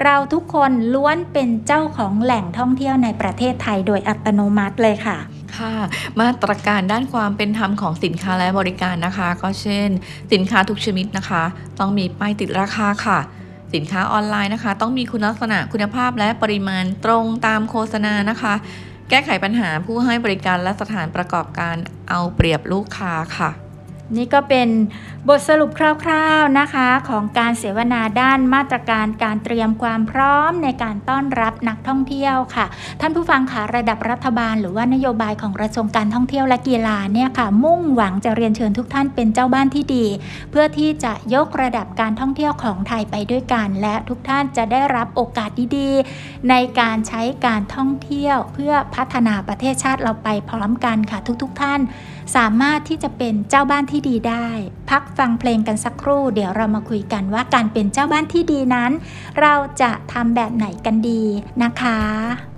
[0.05, 5.19] เราทุกคนล้วนเป็นเจ้าของแหล่งท่องเที่ยวในประเทศไทยโดยอัตโนมัติเลยค่ะ
[5.59, 5.75] ค่ะ
[6.21, 9.89] มาตรการด้านความเป็นธรรมของสินค้าและบริการนะคะ ก็เช่น
[10.33, 11.43] สินค้าทุกชนิดนะคะ
[11.79, 13.19] ต้องมีป้ายติดราคาค่ะ
[13.75, 18.55] สินค้าออนไลน์นะคะ ต้องมีคุณลักษณะคุณภาพและปริมาณตรงตามโฆษณานะคะ
[19.11, 21.77] แก้ไขปัญหาผู้ให้บริการและสถานประกอบการ
[22.09, 23.51] เอาเปรียบลูกค้าค่ะ
[24.17, 24.69] นี่ก็เป็น
[25.29, 32.67] บทสรุปคร่าวๆนะคะ ของการเสวนาด้านมาตรการการเตรียมความพร้อมในการต้อนรับนักท่องเที่ยวค่ะ
[33.01, 40.07] ท่านผู้ฟังค่ะระดับรัฐบาล หรือว่านโยบายของกระทรวงการท่องเที่ยวและกีฬาเนี่ยค่ะ มุ่งหวังจะเรียนเชิญทุกท่านเป็นเจ้าบ้านที่ดี
[40.51, 51.81] เพื่อที่จะยกระดับการท่องเที่ยวของไทยไปด้วยกัน และทุกท่านจะได้รับโอกาสดีๆ ในการใช้การท่องเที่ยว เพื่อพัฒนาประเทศชาติเราไปพร้อมกันค่ะทุก ๆ ท่าน
[52.35, 54.49] สามารถที่จะเป็นเจ้าบ้านที่ดีได้
[54.91, 58.93] พักฟังเพลงกันสักครู่ เดี๋ยวเรามาคุยกันว่าการเป็นเจ้าบ้านที่ดีนั้น
[59.41, 61.23] เราจะทำแบบไหนกันดี
[61.63, 62.50] นะคะ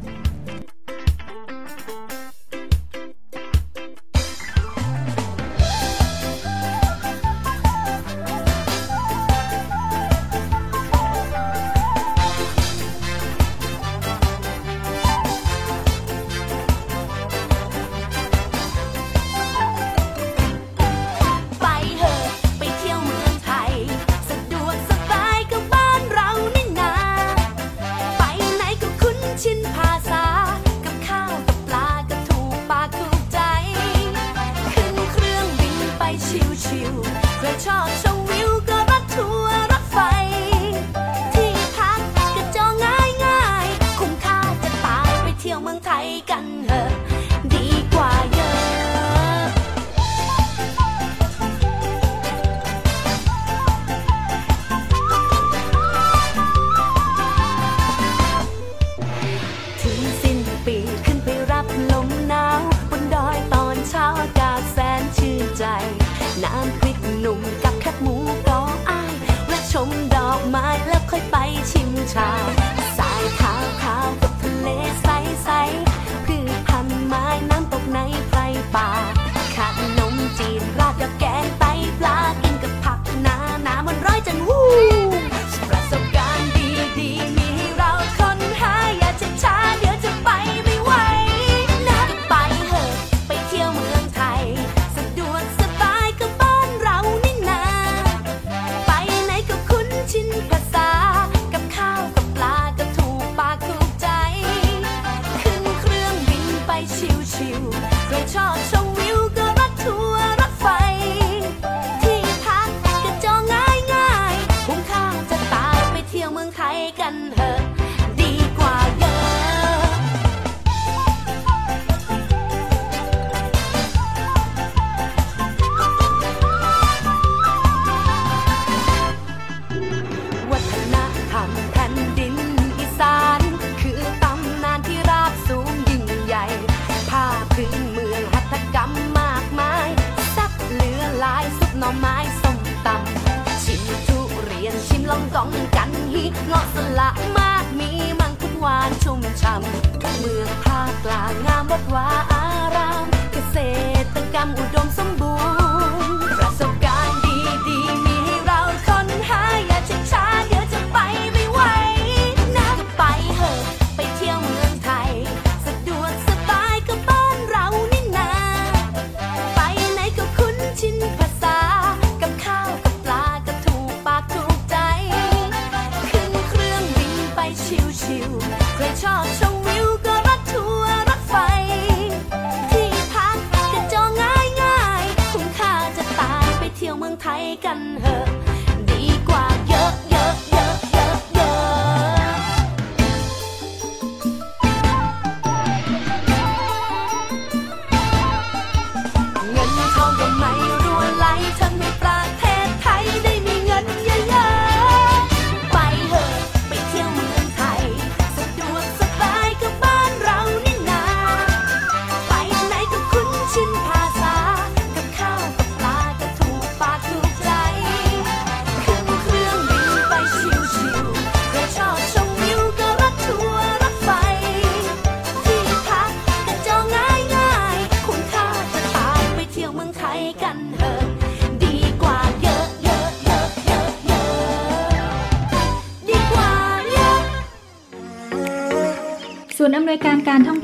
[36.32, 38.11] นไปชิ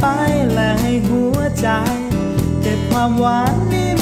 [0.00, 0.06] ไป
[0.54, 1.68] และให้หัวใจ
[2.62, 3.99] เก็บความหวานนี้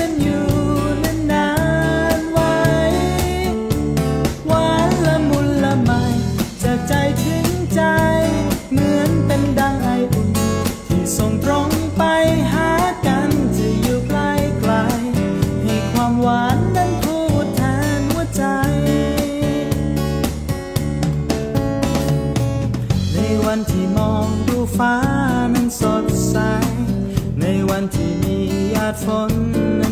[28.89, 29.88] มีห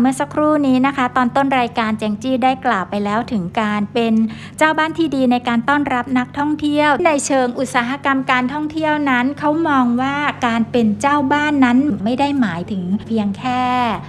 [0.00, 4.14] เมื่อสักครู่นี้นะคะ ตอนต้นรายการแจงจี้ได้กล่าวไปแล้วถึงการเป็น
[4.58, 10.16] เจ้าบ้านที่ดีในการต้อนรับนักท่องเที่ยว ในเชิงอุตสาหกรรมการท่องเที่ยวนั้นเขามองว่า
[10.46, 13.62] การเป็นเจ้าบ้านนั้นไม่ได้หมายถึงเพียงแค่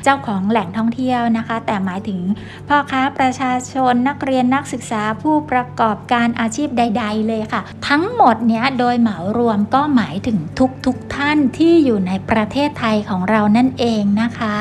[0.04, 2.20] เจ้าของแหล่งท่องเที่ยวนะคะ แต่หมายถึง
[2.68, 10.38] พ่อค้าประชาชนนักเรียนนักศึกษาผู้ประกอบการอาชีพใด ๆ เลยค่ะ ทั้งหมดเนี้ยโดยเหมารวมก็หมายถึง
[10.86, 14.56] ทุกๆทท่านที่อยู่ในประเทศไทยของเรานั่นเองนะคะ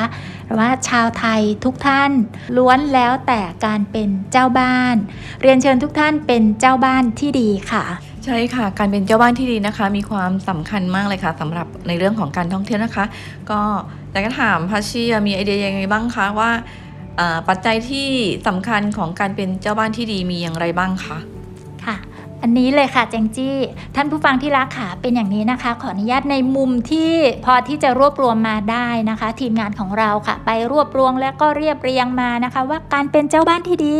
[0.59, 2.11] ว่าชาวไทยทุกท่าน
[2.57, 4.97] ล้วนแล้วแต่การเป็นเจ้าบ้าน
[5.43, 7.85] เรียนเชิญทุกท่านเป็นเจ้าบ้านที่ดีค่ะ
[8.25, 13.05] ใช่ค่ะ การเป็นเจ้าบ้านที่ดีนะคะ มีความสำคัญมากเลยค่ะสำหรับในเรื่องของการท่องเที่ยวนะคะ
[13.51, 13.61] ก็
[14.11, 16.51] แต่ก็ถามพัชชีมีไอเดียยังไงบ้างคะว่า
[17.21, 18.09] อ่าปัจจัยที่
[18.47, 21.19] สำคัญของการเป็นเจ้าบ้านที่ดีมีอย่างไรบ้างคะ
[21.87, 21.97] ค่ะ
[22.43, 23.57] อันนี้เลยค่ะแจงจี้
[23.97, 27.13] ท่านผู้ฟังที่รักค่ะเป็นอย่างนี้นะคะ ขออนุญาตในมุมที่
[27.45, 33.97] พอที่จะรวบรวมมาได้นะคะ ทีมงานของเราค่ะ ไปรวบรวมและก็เรียบเรียงมานะคะ ว่าการเป็นเจ้าบ้านที่ดี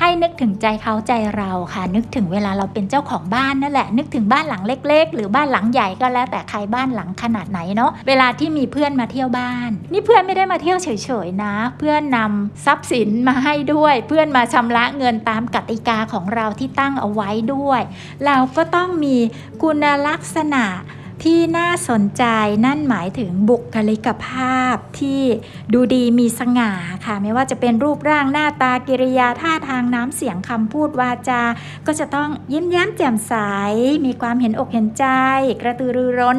[0.00, 10.88] ให้นึกถึงใจเขาใจเราค่ะ นึกถึงเวลาเราเป็นเจ้าของบ้านนั่นแหละ นึกถึงบ้านหลังเล็ก ๆ หรือบ้านหลังใหญ่ก็แล้ว แต่ใครบ้านหลังขนาดไหนเนาะเวลาที่มีเพื่อนมาเที่ยวบ้าน นี่เพื่อนไม่ได้มาเที่ยวเฉ
[11.26, 17.77] ยๆนะ เพื่อนนำทรัพย์สินมาให้ด้วย เพื่อนมาชำระเงินตามกติกาของเราที่ตั้งเอาไว้ด้วย
[18.24, 19.16] เราก็ต้องมี
[19.62, 20.64] คุณลักษณะ
[21.26, 22.24] ที่น่าสนใจ
[22.66, 25.22] นั่นหมายถึงบุคลิกภาพที่
[25.72, 26.72] ดูดีมีสง่า
[27.06, 31.42] ค่ะ ไม่ว่าจะเป็นรูปร่างหน้าตากิริยาท่าทางน้ำเสียงคำพูดวาจา
[31.86, 33.34] ก็จะต้องยิ้มแย้มแจ่มใส
[34.06, 35.06] มีความเห็นอกเห็นใจ
[35.62, 36.38] กระตือรือร้น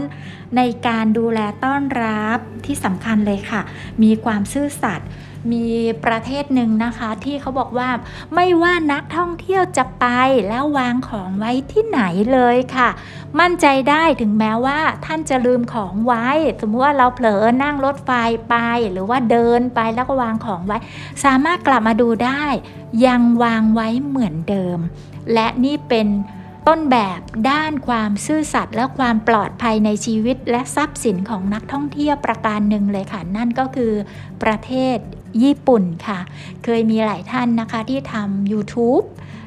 [0.57, 3.61] ในการดูแลต้อนรับที่สำคัญเลยค่ะ
[4.03, 5.07] มีความซื่อสัตย์
[5.51, 5.67] มี
[6.05, 7.89] ประเทศหนึ่งนะคะที่เขาบอกว่า
[8.35, 10.05] ไม่ว่านักท่องเที่ยวจะไป
[10.47, 12.01] แล้ววางของไว้ที่ไหน
[12.33, 12.89] เลยค่ะ
[13.39, 16.27] มั่นใจได้ถึงแม้ว่าท่านจะลืมของไว้
[16.61, 18.11] สมมติว่าเราเผลอนั่งรถไฟ
[18.49, 18.55] ไป
[18.91, 20.77] หรือว่าเดินไปแล้วก็วางของไว้
[21.23, 22.43] สามารถกลับมาดูได้
[23.05, 24.77] ยังวางไว้เหมือนเดิม
[25.33, 26.07] และนี่เป็น
[26.67, 33.93] ต้นแบบด้านความซื่อสัตย์และความปลอดภัยในชีวิตและทรัพย์สินของนักท่องเที่ยวประการหนึ่งเลยค่ะ นั่นก็คือ
[34.43, 34.97] ประเทศ
[35.43, 36.19] ญี่ปุ่นค่ะ
[36.63, 39.05] เคยมีหลายท่านนะคะที่ทำ YouTube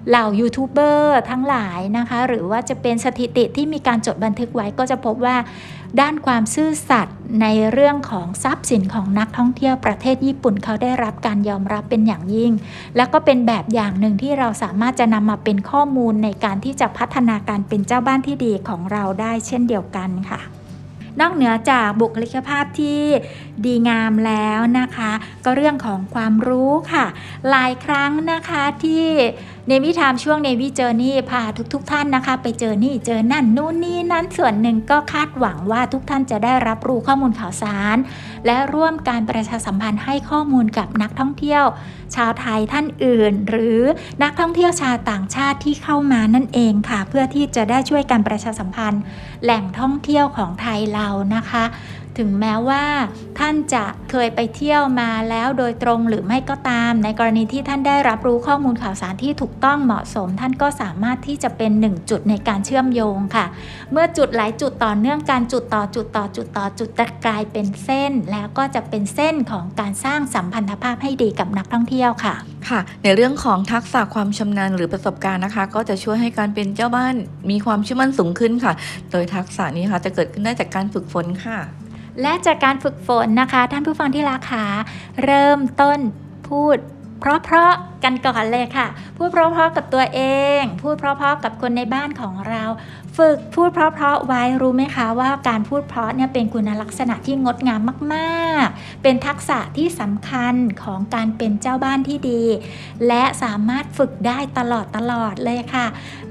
[0.09, 5.37] เหล่ายูทูบเบอร์ทั้งหลายนะคะ หรือว่าจะเป็นสถิติที่มีการจดบันทึกไว้ก็จะพบว่า
[6.01, 12.53] ด้านความซื่อสัตย์ในเรื่องของทรัพย์สินของนักท่องเที่ยวประเทศญี่ปุ่นเขาได้รับการยอมรับเป็นอย่างยิ่ง
[12.97, 20.41] แล้วก็เป็นแบบอย่างหนึ่งที่เราสามารถจะนำมาเป็นข้อมูลในการที่จะพัฒนาการเป็นเจ้าบ้านที่ดีของเราได้เช่นเดียวกันค่ะ
[21.21, 23.03] นอกเหนือจากบุคลิกภาพที่
[23.65, 25.13] ดีงามแล้วนะคะ
[25.45, 27.07] ก็เรื่องของความรู้ค่ะ
[27.51, 29.07] หลายครั้งนะคะที่
[29.69, 31.43] เนวิทามช่วงเนวิเจอร์นี่พา
[31.73, 37.97] ทุกๆทท่านนะคะ ไปเจอนี่เจอนั่นนู่นนี่นั้นส่วนหนึ่งก็คาดหวังว่าทุกท่านจะได้รับรู้ข้อมูลข่าวสาร
[38.47, 41.65] และร่วมการประชาสัมพันธ์ให้ข้อมูลกับนักท่องเที่ยว
[42.17, 43.81] ชาวไทยท่านอื่น หรือ
[44.23, 49.03] นักท่องเที่ยวชาวต่างชาติที่เข้ามานั่นเองค่ะ เพื่อที่จะได้ช่วยการประชาสัมพันธ์
[49.43, 51.65] แหล่งท่องเที่ยวของไทยเรานะคะ
[52.19, 52.85] ถึงแม้ว่า
[53.39, 63.47] ท่านจะเคยไปเที่ยวมาแล้วโดยตรงหรือไม่ก็ตาม ในกรณีที่ท่านได้รับรู้ข้อมูลข่าวสารที่ถูกต้องเหมาะสม ท่านก็สามารถที่จะเป็นหนึ่งจุดในการเชื่อมโยงค่ะ
[63.93, 72.35] เมื่อจุดหลายจุดต่อเนื่องการจุดต่อจุดต่อจุดต่อจุดจะกลายเป็นเส้น แล้วก็จะเป็นเส้นของการสร้างสัมพันธภาพให้ดีกับนักท่องเที่ยวค่ะ
[72.69, 77.15] ค่ะ ในเรื่องของทักษะความชำนาญหรือประสบการณ์นะคะ ก็จะช่วยให้การเป็นเจ้าบ้าน
[77.51, 78.73] มีความเชื่อมั่นสูงขึ้นค่ะ
[79.11, 81.59] โดยทักษะนี้ค่ะจะเกิดขึ้นได้จากการฝึกฝนค่ะ
[82.21, 84.67] และจากการฝึกฝนนะคะ ท่านผู้ฟังที่รักค่ะ
[85.25, 85.99] เริ่มต้น
[86.49, 86.77] พูด
[87.23, 90.21] เพราะๆกันก่อนเลยค่ะ พูดเพราะๆกับตัวเอ
[90.59, 92.65] ง พูดเพราะๆกับคนในบ้านของเรา
[93.19, 97.81] ฝึกพูดเพราะๆไว้รู้ไหมคะว่าการพูดเพราะเนี่ยเป็นคุณลักษณะที่งดงาม
[98.15, 102.43] มากๆ เป็นทักษะที่สำคัญของการเป็นเจ้าบ้านที่ดี
[103.09, 105.87] และสามารถฝึกได้ตลอดตลอดเลยค่ะ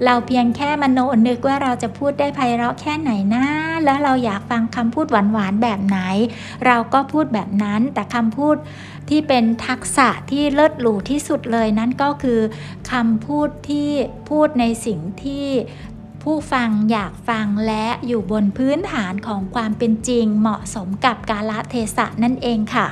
[0.06, 3.46] เราเพียงแค่มโนนึกว่าเราจะพูดได้ไพเราะแค่ไหนนะ
[3.86, 6.00] แล้วเราอยากฟังคำพูดหวานๆแบบไหน
[6.66, 8.56] เราก็พูดแบบนั้นแต่คำพูด
[9.14, 12.40] ที่เป็นทักษะที่เลิศหรูที่สุดเลยนั่นก็คือ
[12.92, 13.90] คำพูดที่
[14.30, 15.48] พูดในสิ่งที่
[16.24, 22.88] ผู้ฟังอยากฟังและอยู่บนพื้นฐานของความเป็นจริงเหมาะสมกับกาลเทศะนั่นเองค่ะ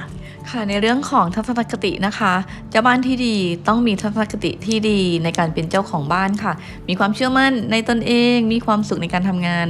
[0.51, 2.33] ค่ะในเรื่องของทัศนคตินะคะ
[2.69, 3.35] เจ้าบ้านที่ดี
[3.67, 6.53] ต้องมีทัศนคติที่ดีในการเป็นเจ้าของบ้านค่ะ
[6.87, 9.67] มีความเชื่อมั่นในตนเอง มีความสุขในการทำงาน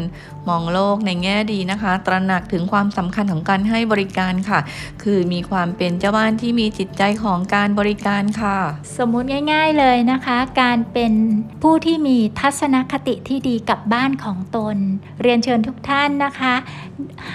[0.47, 4.59] มองโลกในแง่ดีนะคะ ตระหนักถึงความสำคัญของการให้บริการค่ะ
[5.03, 8.57] คือมีความเป็นเจ้าบ้านที่มีจิตใจของการบริการค่ะ
[8.97, 11.13] สมมุติง่าย ๆเลยนะคะ การเป็น
[11.61, 14.75] ผู้ที่มีทัศนคติที่ดีกับบ้านของตน
[15.21, 16.55] เรียนเชิญทุกท่านนะคะ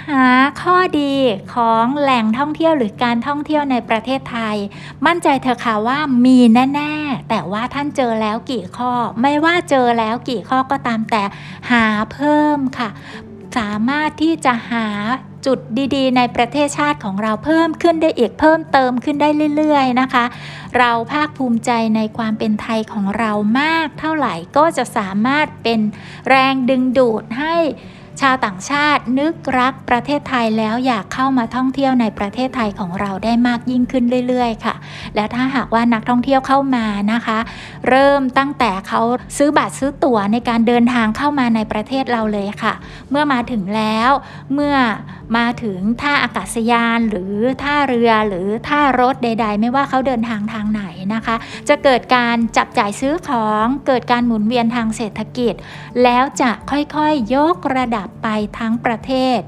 [0.09, 0.27] หา
[0.61, 1.13] ข้อดี
[1.55, 4.55] ของแหล่งท่องเที่ยวหรือการท่ององเที่ยวในประเทศไทย
[5.05, 6.39] มั่นใจเถอะค่ะว่ามี
[6.75, 11.23] แน่ๆ แต่ว่าท่านเจอแล้วกี่ข้อ ไม่ว่าเจอแล้วกี่ข้อก็ตามแต่
[11.71, 12.89] หาเพิ่มค่ะ
[13.57, 14.87] สามารถที่จะหา
[15.45, 15.59] จุด
[15.95, 20.25] ดีๆ ในประเทศชาติของเราเพิ่มขึ้นได้อีกเพิ่มเติมขึ้นได้เรื่อยๆนะคะ
[20.77, 23.31] เราภาคภูมิใจในความเป็นไทยของเรา
[23.61, 25.79] มากเท่าไหร่ก็จะสามารถเป็น
[26.29, 27.55] แรงดึงดูดให้
[28.21, 34.75] ชาวต่างชาตินึกรักประเทศไทยแล้วอยากเข้ามาท่องเที่ยวในประเทศไทยของเราได้มากยิ่งขึ้นเรื่อย ๆ ค่ะ
[35.15, 37.37] แล้วถ้าหากว่านักท่องเที่ยวเข้ามานะคะ
[37.89, 39.01] เริ่มตั้งแต่เขา
[39.37, 42.73] ซื้อบัตรซื้อตั๋วในการเดินทางเข้ามาในประเทศเราเลยค่ะ
[43.11, 44.11] เมื่อมาถึงแล้ว
[44.53, 44.75] เมื่อ
[45.37, 51.35] มาถึงท่าอากาศยานหรือท่าเรือหรือท่ารถใด ๆ ไม่ว่าเขาเดินทางทางไหนนะคะ
[51.69, 55.53] จะเกิดการจับจ่ายซื้อของเกิดการหมุนเวียนทางเศรษฐกิจ
[56.03, 58.27] แล้วจะค่อยๆยกระดับไป
[58.57, 59.39] ทั้งประเทศ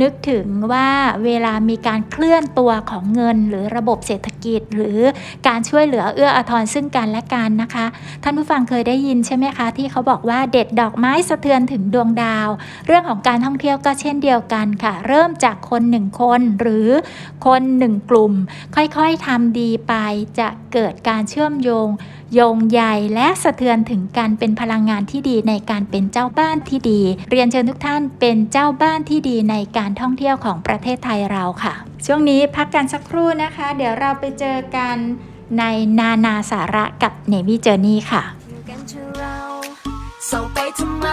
[0.00, 0.88] นึกถึงว่า
[1.24, 4.98] เวลามีการเคลื่อนตัวของเงิน หรือระบบเศรษฐกิจ หรือ
[5.46, 7.86] การช่วยเหลือเอื้ออาทรซึ่งกันและกันนะคะ
[8.22, 12.48] ท่านผู้ฟังเคยได้ยินใช่ไหมคะ ที่เขาบอกว่าเด็ดดอกไม้สะเทือนถึงดวงดาว
[12.86, 16.88] เรื่องของการท่องเที่ยวก็เช่นเดียวกันค่ะ เริ่มจากคนหนึ่งคนหรือ
[17.46, 18.32] คนหนึ่งกลุ่ม
[18.76, 19.94] ค่อยๆทำดีไป
[20.38, 21.88] จะเกิดการเชื่อมโยง
[22.34, 22.82] โยงใย
[23.14, 27.00] และสะเทือนถึงการเป็นพลังงานที่ดีในการเป็นเจ้าบ้านที่ดี
[27.30, 31.74] เรียนเชิญทุกท่านเป็นเจ้าบ้านที่ดีในการท่องเที่ยวของประเทศไทยเราค่ะ
[32.06, 34.96] ช่วงนี้พักกันสักครู่นะคะ เดี๋ยวเราไปเจอกัน
[35.58, 35.64] ใน
[35.98, 39.38] นานาสาระกับ Navy Journey ค่ะอยู่กันเจอเรา
[40.26, 41.06] เศร้าไปทำไม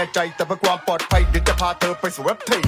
[0.00, 2.58] น่ใจแต่เพื่อความปลอดภัยเดี๋ยวจะพาเธอไปสู่เว็บที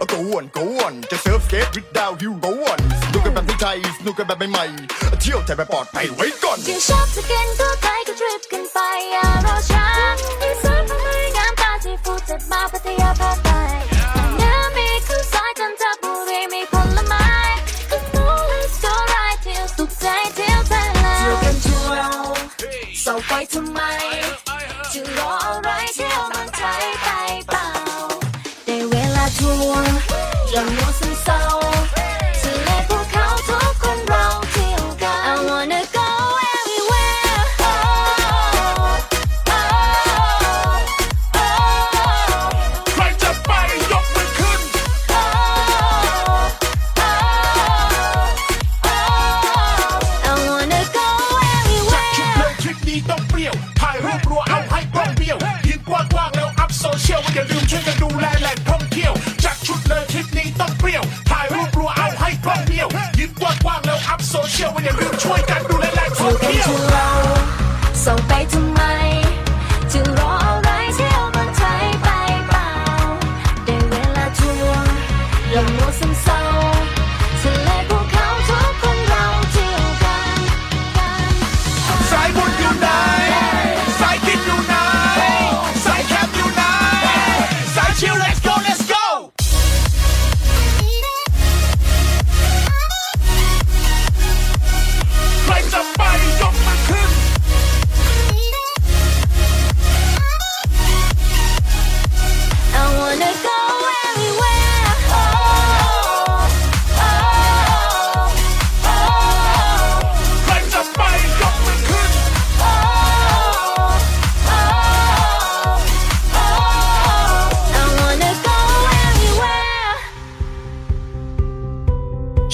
[0.00, 8.78] อะก็วนก็วนจะเซิร์ฟสเกตวิดดาวฮิวก็วนสนุกกันแบบไทยสนุกกันแบบใหม่ๆเที่ยวแต่แบบปลอดภัยไว้ก่อนที่ชอบจะกินก็ไทยก็ทริปกันไป
[9.12, 9.86] อย่ารอช้า
[10.42, 13.49] ที่สุดของบริกามตาที่ฟูจัดมาพัทยาภา
[23.30, 23.80] เศร้าไปทำไม
[24.92, 27.08] จะรออะไรเที่ยวเมืองไทยไป
[27.48, 27.68] เปล่า
[28.64, 29.94] ได้เวลาทัวร์
[30.50, 31.59] อย่ามัวซึมเศร้า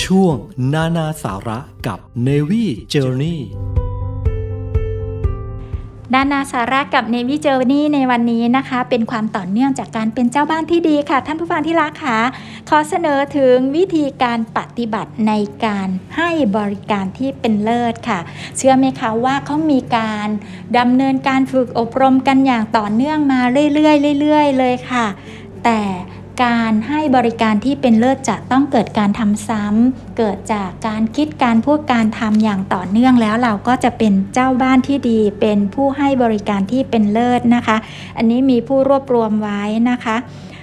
[0.07, 0.36] ช่วง
[0.74, 3.38] นานาสาระกับ Navy Journey
[6.14, 12.18] ด้านนาสาระกับเนวิเจอร์นี่ในวันนี้นะคะ เป็นความต่อเนื่องจากการเป็นเจ้าบ้านที่ดีค่ะ ท่านผู้ฟังที่รักค่ะ
[12.68, 15.32] ขอเสนอถึงวิธีการปฏิบัติใน
[15.64, 18.20] การให้บริการที่เป็นเลิศค่ะ
[18.57, 20.28] เชื่อไหมคะว่าเขามีการ
[20.78, 23.40] ดำเนินการฝึกอบรมกันอย่างต่อเนื่องมา
[23.74, 25.07] เรื่อยๆเรื่อยๆเลยค่ะ
[25.64, 25.80] แต่
[26.45, 37.76] การให้บริการที่เป็นเลิศจะต้องเกิดการทำซ้ำ เกิดจากการคิดการพูดการทำอย่างต่อเนื่องแล้วเราก็จะเป็นเจ้าบ้านที่ดี เป็นผู้ให้บริการที่เป็นเลิศนะคะ
[38.16, 40.16] อันนี้มีผู้รวบรวมไว้นะคะ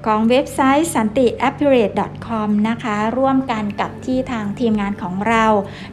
[0.05, 1.93] ของเว็บไซต์สันติ a p p a r a t e
[2.27, 5.45] com นะคะ ร่วมกันกับที่ทางทีมงานของเรา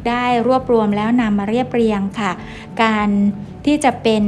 [0.08, 2.32] ได้รวบรวมแล้วนำมาเรียบเรียงค่ะ
[2.82, 3.08] การ
[3.66, 4.24] ที่จะเป็น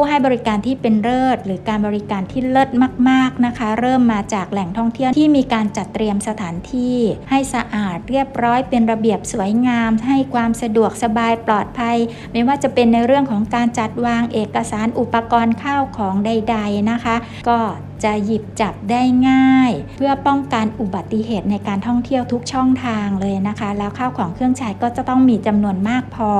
[0.00, 2.70] ผู้ให้บริการที่เป็นเลิศ หรือการบริการที่เลิศ
[3.08, 6.98] มาก ๆนะคะ เริ่มมาจากแหล่งท่องเที่ยวที่มีการจัดเตรียมสถานที่
[7.30, 11.96] ให้สะอาดเรียบร้อยเป็นระเบียบสวยงาม ให้ความสะดวกสบายปลอดภัย
[12.32, 17.16] ไม่ว่าจะเป็นในเรื่องของการจัดวางเอกสารอุปกรณ์ข้าวของใด ๆนะคะ
[17.48, 17.58] ก็
[18.04, 26.32] จะหยิบจับได้ง่าย เพื่อป้องกันอุบัติเหตุในการท่องเที่ยวทุกช่องทางเลยนะคะ แล้วข้าวของเครื่องใช้ก็จะต้องมีจำนวนมากพอ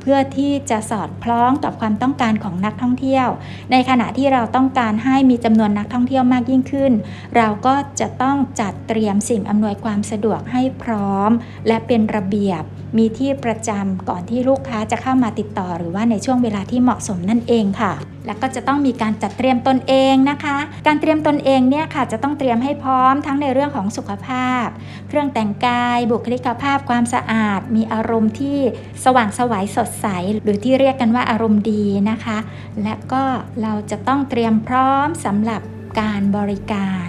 [0.00, 3.28] เพื่อที่จะสอดคล้องกับความต้องการของนักท่องเที่ยว
[3.72, 6.92] ในขณะที่เราต้องการให้มีจำนวนนักท่องเที่ยวมากยิ่งขึ้น
[7.36, 11.30] เราก็จะต้องจัดเตรียมสิ่งอำนวยความสะดวกให้พร้อม
[11.66, 12.62] และเป็นระเบียบ
[12.96, 17.92] มีที่ประจำก่อนที่ลูกค้าจะเข้ามาติดต่อ หรือว่าในช่วงเวลาที่เหมาะสมนั่นเองค่ะ
[18.26, 24.66] แล้วก็จะต้องมีการจัดเตรียมตนเองนะคะ การเตรียมตนเองเนี่ยค่ะ จะต้องเตรียมให้พร้อมทั้งในเรื่องของสุขภาพ
[25.08, 28.58] เครื่องแต่งกาย บุคลิกภาพ ความสะอาด มีอารมณ์ที่
[29.04, 30.06] สว่างสวัยสดใส
[30.42, 32.38] หรือที่เรียกกันว่าอารมณ์ดีนะคะ
[32.82, 33.22] และก็
[33.62, 35.60] เราจะต้องเตรียมพร้อมสำหรับ
[36.00, 37.08] การบริการ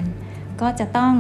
[0.62, 1.14] ก็จะต้อง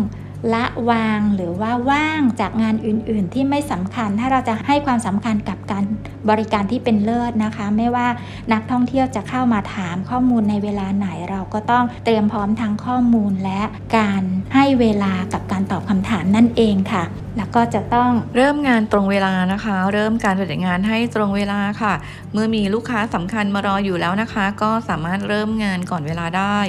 [0.54, 5.84] ละวางหรือว่าว่างจากงานอื่นๆ ที่ไม่สำคัญ ถ้าเราจะให้ความสำคัญกับการ
[6.30, 8.08] บริการที่เป็นเลิศนะคะ ไม่ว่า
[8.54, 13.62] นักท่องเที่ยวจะเข้ามาถามข้อมูลในเวลาไหน เราก็ต้องเตรียมพร้อมทั้งข้อมูลและ
[13.98, 14.24] การ
[14.56, 17.04] ให้เวลากับการตอบคำถามนั่นเองค่ะ
[17.38, 21.94] แล้วก็จะต้องเริ่มงานตรงเวลานะคะ เริ่มการปฏิบัติงานให้ตรงเวลาค่ะ
[22.34, 26.60] เมื่อมีลูกค้าสำคัญมารออยู่แล้วนะคะ ก็สามารถเริ่มงานก่อนเวลาได้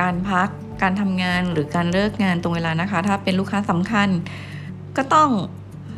[0.00, 0.48] การพัก
[0.82, 4.08] การทำงานหรือการเลิกงานตรงเวลานะคะ ถ้าเป็นลูกค้าสำคัญ
[4.96, 5.30] ก็ต้อง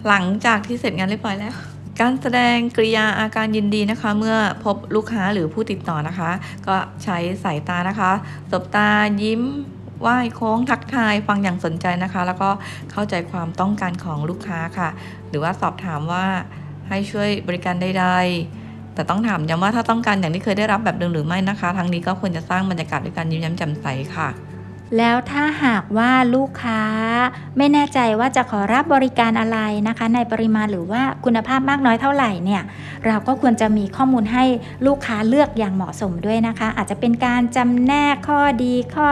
[0.09, 1.55] หลังจากที่เสร็จงานเรียบร้อยแล้ว
[2.01, 6.31] การแสดงกริยาอาการยินดีนะคะ เมื่อพบลูกค้าหรือผู้ติดต่อนะคะ
[6.67, 8.11] ก็ใช้สายตานะคะ
[8.51, 8.89] สบตา
[9.23, 9.43] ยิ้ม
[10.01, 12.51] ไหว้โค้งทักทายฟังอย่างสนใจนะคะ แล้วก็
[12.91, 14.89] เข้าใจความต้องการของลูกค้าค่ะ
[15.29, 16.27] หรือว่าสอบถามว่า
[16.89, 24.50] ให้ช่วยบริการใดๆแต่ต้องถามย้ำว่าถ้าต้องการอย่างที่เคยได้รับแบบเดิมหรือไม่นะคะ ทั้งนี้ก็ควรจะสร้างบรรยากาศด้วยการยิ้มแย้มแจ่มใสค่ะ
[24.99, 26.83] แล้วถ้าหากว่าลูกค้า
[27.59, 32.63] ไม่แน่ใจว่าจะขอรับบริการอะไรนะคะ ในปริมาณหรือว่าคุณภาพมากน้อยเท่าไหร่เนี่ย
[33.07, 34.45] เราก็ควรจะมีข้อมูลให้
[34.87, 39.09] ลูกค้าเลือกอย่างเหมาะสมด้วยนะคะ อาจจะเป็นการจำแนกข้อดีข้อ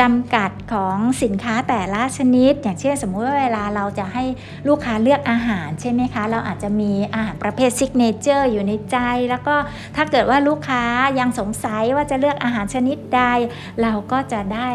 [0.00, 4.24] จำกัดของสินค้าแต่ละชนิด อย่างเช่น สมมุติว่าเวลาเราจะให้
[4.68, 8.96] ลูกค้าเลือกอาหารใช่ไหมคะ เราอาจจะมีอาหารประเภท signature อยู่ในใจ
[9.30, 9.54] แล้วก็
[9.96, 10.82] ถ้าเกิดว่าลูกค้า
[11.20, 13.22] ยังสงสัยว่าจะเลือกอาหารชนิดใด
[13.82, 14.70] เราก็จะได้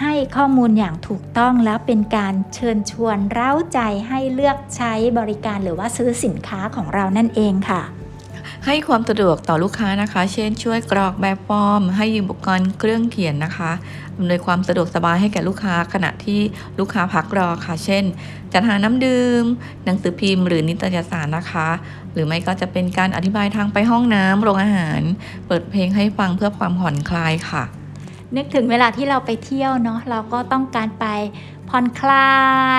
[0.00, 7.82] ให้ข้อมูลอย่างถูกต้องแล้วเป็นการเชิญชวนเร้าใจให้เลือกใช้บริการหรือว่าซื้อสินค้าของเรานั่นเองค่ะ
[8.66, 13.72] ให้ความสะดวกต่อลูกค้านะคะ เช่น ช่วยกรอกแบบฟอร์ม ให้ยืมอุปกรณ์เครื่องเขียนนะคะ
[14.16, 16.40] อำนวยความสะดวกสบายให้แก่ลูกค้าขณะที่
[16.78, 18.04] ลูกค้าพักรอค่ะ เช่น
[18.52, 19.44] จัดหาน้ำดื่ม
[19.84, 21.68] หนังสือพิมพ์หรือนิตยสารนะคะ
[22.12, 25.02] หรือไม่ก็จะเป็นการอธิบายทางไปห้องน้ำโรงอาหาร
[25.46, 27.64] เปิดเพลงให้ฟังเพื่อความผ่อนคลายค่ะ
[28.34, 31.06] นึกถึงเวลาที่เราไปเที่ยวเนาะเราก็ต้องการไป
[31.68, 32.34] ผ่อนคลา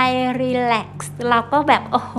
[0.07, 2.15] ย รีแลกซ์ เราก็แบบ โอ้โห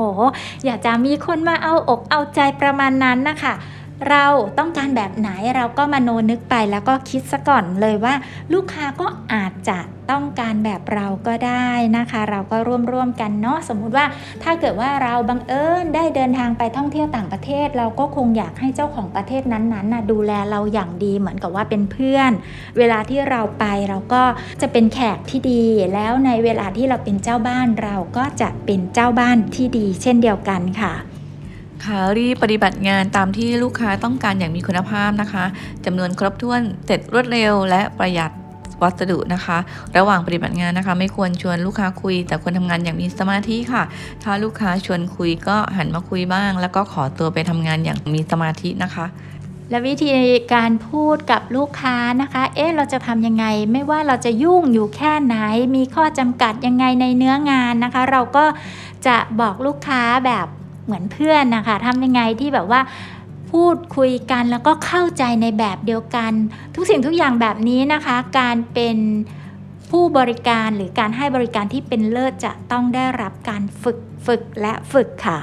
[0.65, 3.55] อยากจะมีคนมาเอาอกเอาใจประมาณนั้นนะคะ
[4.11, 4.27] เรา
[4.59, 8.15] ต้องการแบบไหนเราก็มาโนนึกไปแล้วก็คิดซะก่อนเลยว่า
[8.53, 9.79] ลูกค้าก็อาจจะ
[10.11, 14.07] ต้องการแบบเราก็ได้นะคะ เราก็ร่วมร่วมกันเนาะสมมุติว่า
[14.43, 22.31] ถ้าเกิดว่าเราบังเอิญได้เดินทางไปท่องเที่ยวต่างประเทศ เราก็คงอยากให้เจ้าของประเทศนั้นๆนะดูแลเราอย่างดีเหมือนกับว่าเป็นเพื่อน
[22.79, 24.23] เวลาที่เราไปเราก็
[24.61, 30.95] จะเป็นแขกที่ดี แล้วในเวลาที่เราเป็นเจ้าบ้านเราก็จะเป็นเจ้าบ้านที่ดี เช่นเดียวกันค่ะ
[31.87, 35.45] ค่ะรีบปฏิบัติงานตามที่ลูกค้าต้องการอย่างมีคุณภาพนะคะ
[35.85, 38.31] จำนวนครบถ้วนเสร็จรวดเร็วและประหยัด
[38.83, 39.59] วัสดุนะคะ
[39.97, 43.83] ระหว่างปฏิบัติงานนะคะ ไม่ควรชวนลูกค้าคุย แต่ควรทำงานอย่างมีสมาธิค่ะ
[44.23, 49.07] ถ้าลูกค้าชวนคุยก็หันมาคุยบ้าง แล้วก็ขอตัวไปทำงานอย่างมีสมาธินะคะ
[49.71, 50.13] และวิธี
[50.55, 55.37] การพูดกับลูกค้านะคะ เอ๊ะ เราจะทำยังไง ไม่ว่าเราจะยุ่งอยู่แค่ไหน
[55.77, 58.45] มีข้อจำกัดยังไงในเนื้องานนะคะ เราก็
[59.07, 60.47] จะบอกลูกค้าแบบ
[60.89, 62.81] เหมือนเพื่อนนะคะทำยังไงที่แบบว่า
[63.53, 66.33] พูดคุยกันแล้วก็เข้าใจในแบบเดียวกัน
[66.75, 68.97] ทุกสิ่งทุกอย่างแบบนี้นะคะ การเป็น
[69.91, 75.39] ผู้บริการหรือการให้บริการที่เป็นเลิศจะต้องได้รับการฝึกฝึกและฝึกค่ะ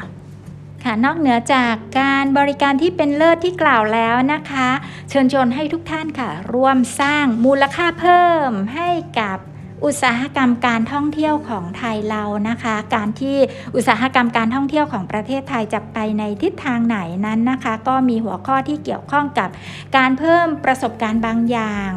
[0.83, 4.69] ค่ะนอกเหนือจากการบริการที่เป็นเลิศที่กล่าวแล้วนะคะ
[5.09, 8.89] เชิญชวนให้ทุกท่านค่ะ ร่วมสร้างมูลค่าเพิ่มให้
[9.19, 9.37] กับ
[9.83, 13.37] อุตสาหกรรมการท่องเที่ยวของไทยเรานะคะ การที่
[13.75, 19.49] อุตสาหกรรมการท่องเที่ยวของประเทศไทยจะไปในทิศทางไหนนั้นนะคะ ก็มีหัวข้อที่เกี่ยวข้องกับ
[19.97, 21.89] การเพิ่มประสบการณ์บางอย่าง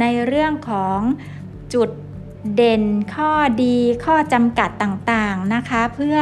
[0.00, 0.98] ในเรื่องของ
[1.74, 1.90] จุด
[2.54, 2.84] เด่น
[3.14, 6.18] ข้อดีข้อจำกัดต่างๆนะคะ เพื่อ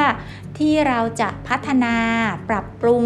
[0.59, 1.95] ที่เราจะพัฒนา
[2.49, 3.05] ปรับปรุง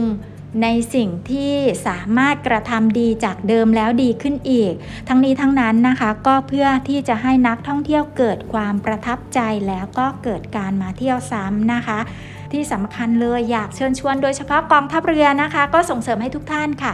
[0.63, 1.55] ในสิ่งที่
[1.87, 4.73] สามารถกระทำดีจากเดิมแล้วดีขึ้นอีก
[5.09, 11.99] ทั้งนี้ทั้งนั้นนะคะก็เพื่อที่จะให้นักท่องเที่ยวเกิดความประทับใจแล้วก็เกิดการมาเที่ยวซ้ำนะคะ
[12.53, 16.93] ที่สำคัญเลยอยากเชิญชวนโดยเฉพาะกองทัพเรือนะคะ ก็ส่งเสริมให้ทุกท่านค่ะ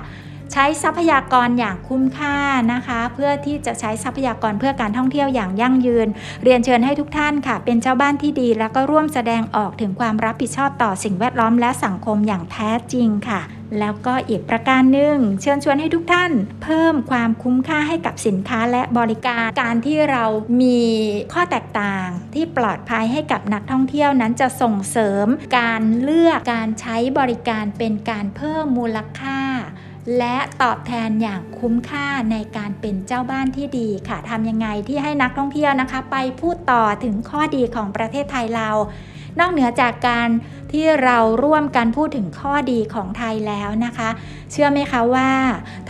[0.52, 2.38] ใช้ทรัพยากรอย่างคุ้มค่า
[2.72, 6.08] นะคะ เพื่อที่จะใช้ทรัพยากรเพื่อการท่องเที่ยวอย่างยั่งยืน
[6.42, 13.42] เรียนเชิญให้ทุกท่านค่ะ เป็นเจ้าบ้านที่ดี แล้วก็ร่วมแสดงออกถึงความรับผิดชอบต่อสิ่งแวดล้อมและสังคมอย่างแท้จริงค่ะ
[13.80, 16.32] แล้วก็อีกประการหนึ่งเชิญชวนให้ทุกท่าน
[16.62, 20.24] เพิ่มความคุ้มค่าให้กับสินค้าและบริการ การที่เรา
[20.62, 20.80] มี
[21.32, 25.26] ข้อแตกต่างที่ปลอดภัยให้กับนักท่องเที่ยวนั้นจะส่งเสริม
[25.58, 29.40] การเลือกการใช้บริการเป็นการเพิ่มมูลค่า
[30.18, 38.68] และตอบแทนอย่างคุ้มค่าในการเป็นเจ้าบ้านที่ดีค่ะทำยังไงที่ให้นักท่องเที่ยวนะคะ ไปพูดต่อถึงข้อดีของประเทศไทยเรา
[39.38, 40.28] นอกเหนือจากการ
[40.72, 44.08] ที่เราร่วมกันพูดถึงข้อดีของไทยแล้วนะคะ
[44.50, 45.30] เชื่อไหมคะว่า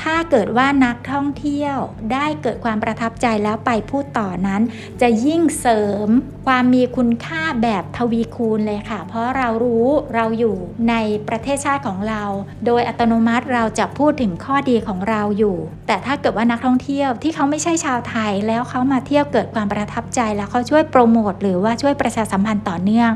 [0.03, 1.76] ถ้าเกิดว่านักท่องเที่ยว
[2.12, 4.62] ได้เกิดความประทับใจแล้วไปพูดต่อนั้น
[5.01, 6.09] จะยิ่งเสริม
[6.47, 10.57] ความมีคุณค่าแบบทวีคูณเลยค่ะ เพราะเรารู้เราอยู่
[10.89, 10.95] ใน
[11.28, 12.22] ประเทศชาติของเรา
[12.66, 15.57] โดยอัตโนมัติเราจะพูดถึงข้อดีของเราอยู่
[15.87, 23.11] แต่ถ้าเกิดว่านักท่องเที่ยวที่เขาไม่ใช่ชาวไทยแล้วเขามาเที่ยวเกิดความประทับใจแล้วเขาช่วยโปรโมทหรือว่าช่วยประชาสัมพันธ์ต่อเนื่อง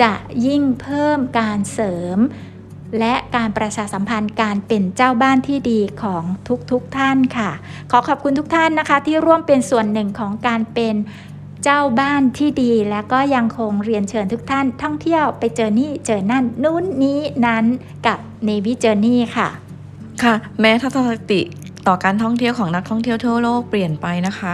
[0.00, 0.12] จะ
[0.46, 2.18] ยิ่งเพิ่มการเสริม
[2.98, 6.24] และการประชาสัมพันธ์การเป็นเจ้าบ้านที่ดีของ
[6.70, 7.50] ทุกๆทท่านค่ะ
[7.90, 10.94] ขอขอบคุณทุกท่านนะคะ ที่ร่วมเป็นส่วนหนึ่งของการเป็น
[11.64, 17.64] เจ้าบ้านที่ดี และก็ยังคงเรียนเชิญทุกท่าน ท่องเที่ยวไปเจอนี่เจอนั่นนู้นนี้นั้น
[18.06, 18.18] กับ
[18.48, 19.48] Navy Journey ค่ะ
[20.22, 21.40] ค่ะ แม้ทัศนคติ
[21.86, 24.52] ต่อการท่องเที่ยวของนักท่องเที่ยวทั่วโลกเปลี่ยนไปนะคะ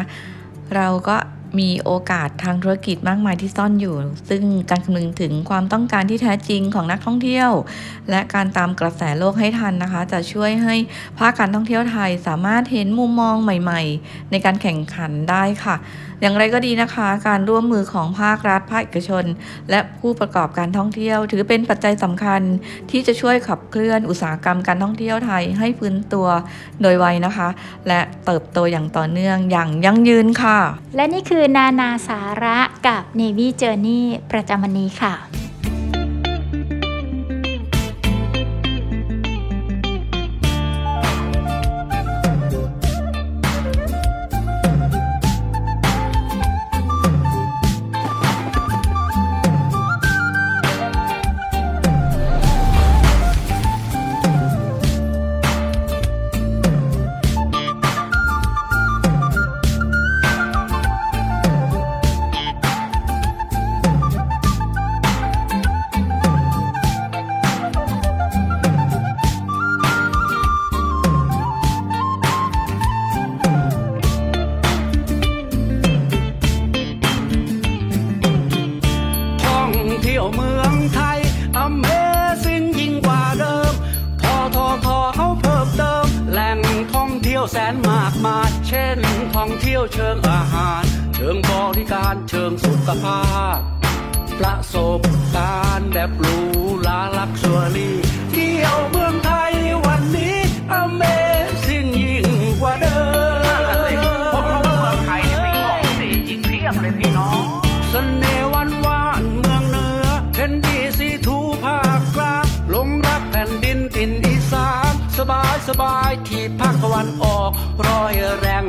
[0.74, 1.16] เราก็
[1.60, 3.94] มีโอกาสทางธุรกิจมากมายที่ซ่อนอยู่
[4.28, 7.50] ซึ่งการคำนึงถึงความต้องการที่แท้จริงของนักท่องเที่ยว
[8.10, 10.74] และการตามกระแสโลกให้ทันนะคะ จะช่วยให้
[11.18, 15.76] ภาคการท่องเที่ยวไทยสามารถเห็นมุมมองใหม่ ๆ ในการแข่งขันได้ค่ะ
[16.24, 19.24] อย่างไรก็ดีนะคะ การร่วมมือของภาครัฐ ภาคเอกชน
[19.70, 22.40] และผู้ประกอบการท่องเที่ยว ถือเป็นปัจจัยสำคัญ
[22.90, 26.28] ที่จะช่วยขับเคลื่อนอุตสาหกรรมการท่องเที่ยวไทยให้ฟื้นตัว
[26.82, 27.48] โดยไวนะคะ
[27.88, 30.58] และเติบโตอย่างต่อเนื่องอย่างยั่งยืนค่ะ
[30.96, 34.02] และนี่คือนานาสาระกับ Navy Journey
[34.32, 35.14] ประจำวันนี้ค่ะ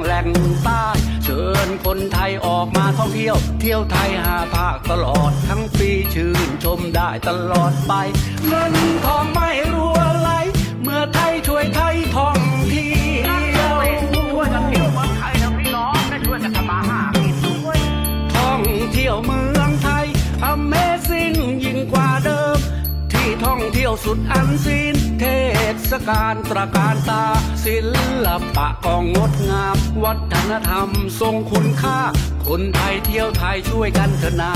[0.05, 0.85] แรงแหล่งใต้
[1.23, 7.93] เชิญคนไทยออกมาท่องเที่ยว เที่ยวไทยหาภาคตลอดทั้งปีชื่นชมได้ตลอดไป
[8.47, 8.73] เงิน
[9.05, 10.29] ทองไม่รัวไหล
[10.83, 12.39] เมื่อไทยช่วยไทยท่อง
[12.69, 12.93] เที่
[13.25, 13.54] ยว
[23.45, 25.25] ท่องเที่ยวสุดอันซีนเท
[25.89, 27.23] ศกาลตระการตา
[27.63, 27.75] ศิ
[28.25, 30.89] ลปะก็งดงาม วัฒนธรรม
[31.19, 31.99] ทรงคุณค่า
[32.47, 34.53] คนไทยเที่ยวไทยช่วยกันเถอะนา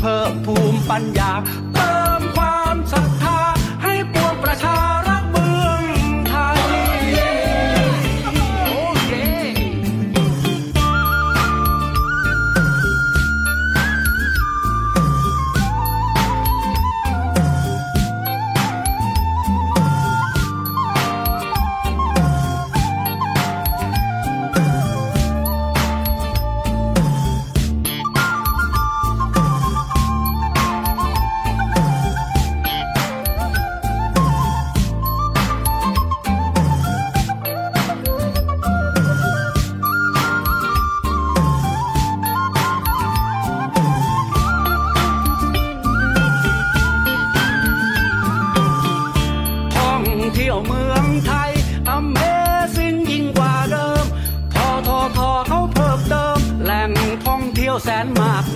[0.00, 1.32] เพิ่มภูมิปัญญา
[1.74, 3.25] เติมความศรัทธา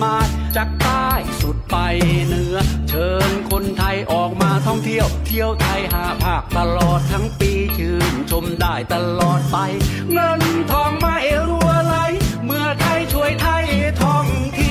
[0.03, 0.17] มา
[0.55, 1.07] จากใต้
[1.41, 1.77] สุดไป
[2.27, 2.55] เหนือ
[2.89, 9.57] เชิญคนไทยออกมาท่องเที่ยว เที่ยวไทยหาภาคตลอดทั้งปีชื่นชมได้ตลอดไป
[10.13, 10.41] เงิน
[10.71, 11.17] ทองไม่
[11.49, 11.95] รัวไหล
[12.45, 13.65] เมื่อไทยช่วยไทย
[14.01, 14.25] ท่อง
[14.55, 14.70] เที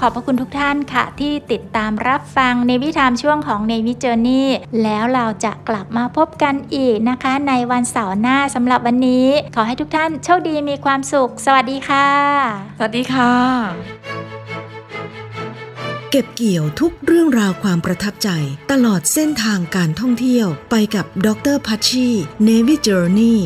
[0.00, 4.44] ขอบพระคุณทุกท่านค่ะ ที่ติดตามรับฟังในวิธามช่วงของในวิจ Journey
[4.82, 12.08] แล้วเราจะกลับมาพบกันอีกนะคะ ในวันเสาร์หน้าสำหรับวันนี้ ขอให้ทุกท่านโชคดีมีความสุข สวัสดีค่ะ
[12.78, 13.32] สวัสดีค่ะ
[16.10, 18.28] เก็บเกี่ยวทุกเรื่องราวความประทับใจ
[18.70, 22.08] ตลอดเส้นทางการท่องเที่ยวไปกับดรพัชชี
[22.46, 23.36] Navy Journey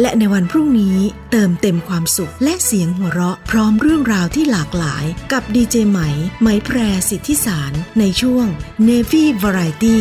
[0.00, 0.98] และในวันพรุ่งนี้
[1.30, 5.98] เติมเต็มความสุขและเสียงหัวเราะพร้อมเรื่องราวที่หลากหลายกับดีเจไหม
[6.40, 6.78] ไหมแพร
[7.10, 8.46] สิทธิสารในช่วง
[8.88, 9.98] Navy Variety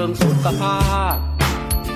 [0.00, 0.78] ชิงสุขภา
[1.14, 1.16] พ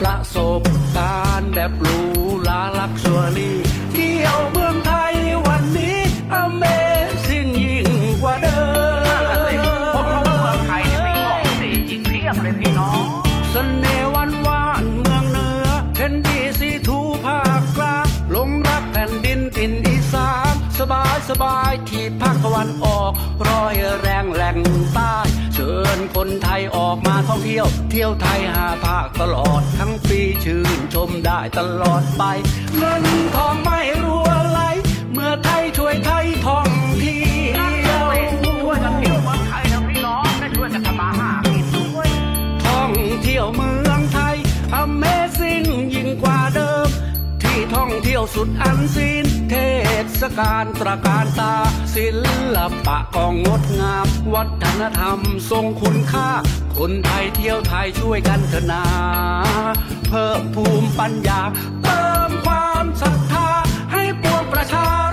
[0.01, 0.63] ประสบ
[0.97, 2.01] การณ์แบบหรู
[2.45, 3.59] หราลักชัวรี่
[3.93, 5.15] เที่ยวเมืองไทย
[5.47, 5.99] วันนี้
[6.43, 7.91] Amazing ยิ่ง
[8.23, 8.61] กว่าเดิ
[9.49, 9.53] ม
[9.95, 13.05] พวกเราเมืองไทยเนี่ยมีของดีอีกเพียบเลยพี่น้อง
[13.51, 23.13] เสน่ห์วันวานเมืองเหนือเห็นดีสีทูภาคกลางลงรักแผ่นดินถิ่นอีสานสบายสบายที่ภาคตะวันออก
[23.49, 24.59] รอยแรงแหล่ง
[24.95, 25.15] ใต้
[25.55, 32.23] เชิญคนไทยออกมาท่องเที่ยว เที่ยวไทยหาภาคตลอดทั้งปีชื่นชมได้ตลอดไป
[32.77, 33.05] เงิน
[33.35, 34.61] ทองไม่รัวไหล
[35.13, 36.69] เมื่อไทยช่วยไทยท่อง
[37.01, 37.23] เที่
[37.55, 37.59] ย
[38.05, 38.07] ว
[38.63, 42.09] ช่วยกันเที่ยวเมืองไทยนะพี่น้องและช่วยกันทำมาหากินด้วย
[42.67, 42.91] ท่อง
[43.23, 44.37] เที่ยวเมืองไทย
[44.83, 46.64] Amazing ยิ่งกว่าเดิ
[47.75, 49.55] ท่องเที่ยวสุดอันซีนเท
[50.21, 51.55] ศกาลตระการตา
[51.95, 52.07] ศิ
[52.57, 55.19] ลปะก็งดงาม วัฒนธรรม
[55.51, 56.29] ทรงคุณค่า
[56.79, 58.85] คนไทยเที่ยวไทยช่วยกันเถนา
[60.09, 61.41] เพิ่มภูมิปัญญา
[61.83, 63.49] เติมความศรัทธา
[63.93, 65.04] ให้ปวงประชา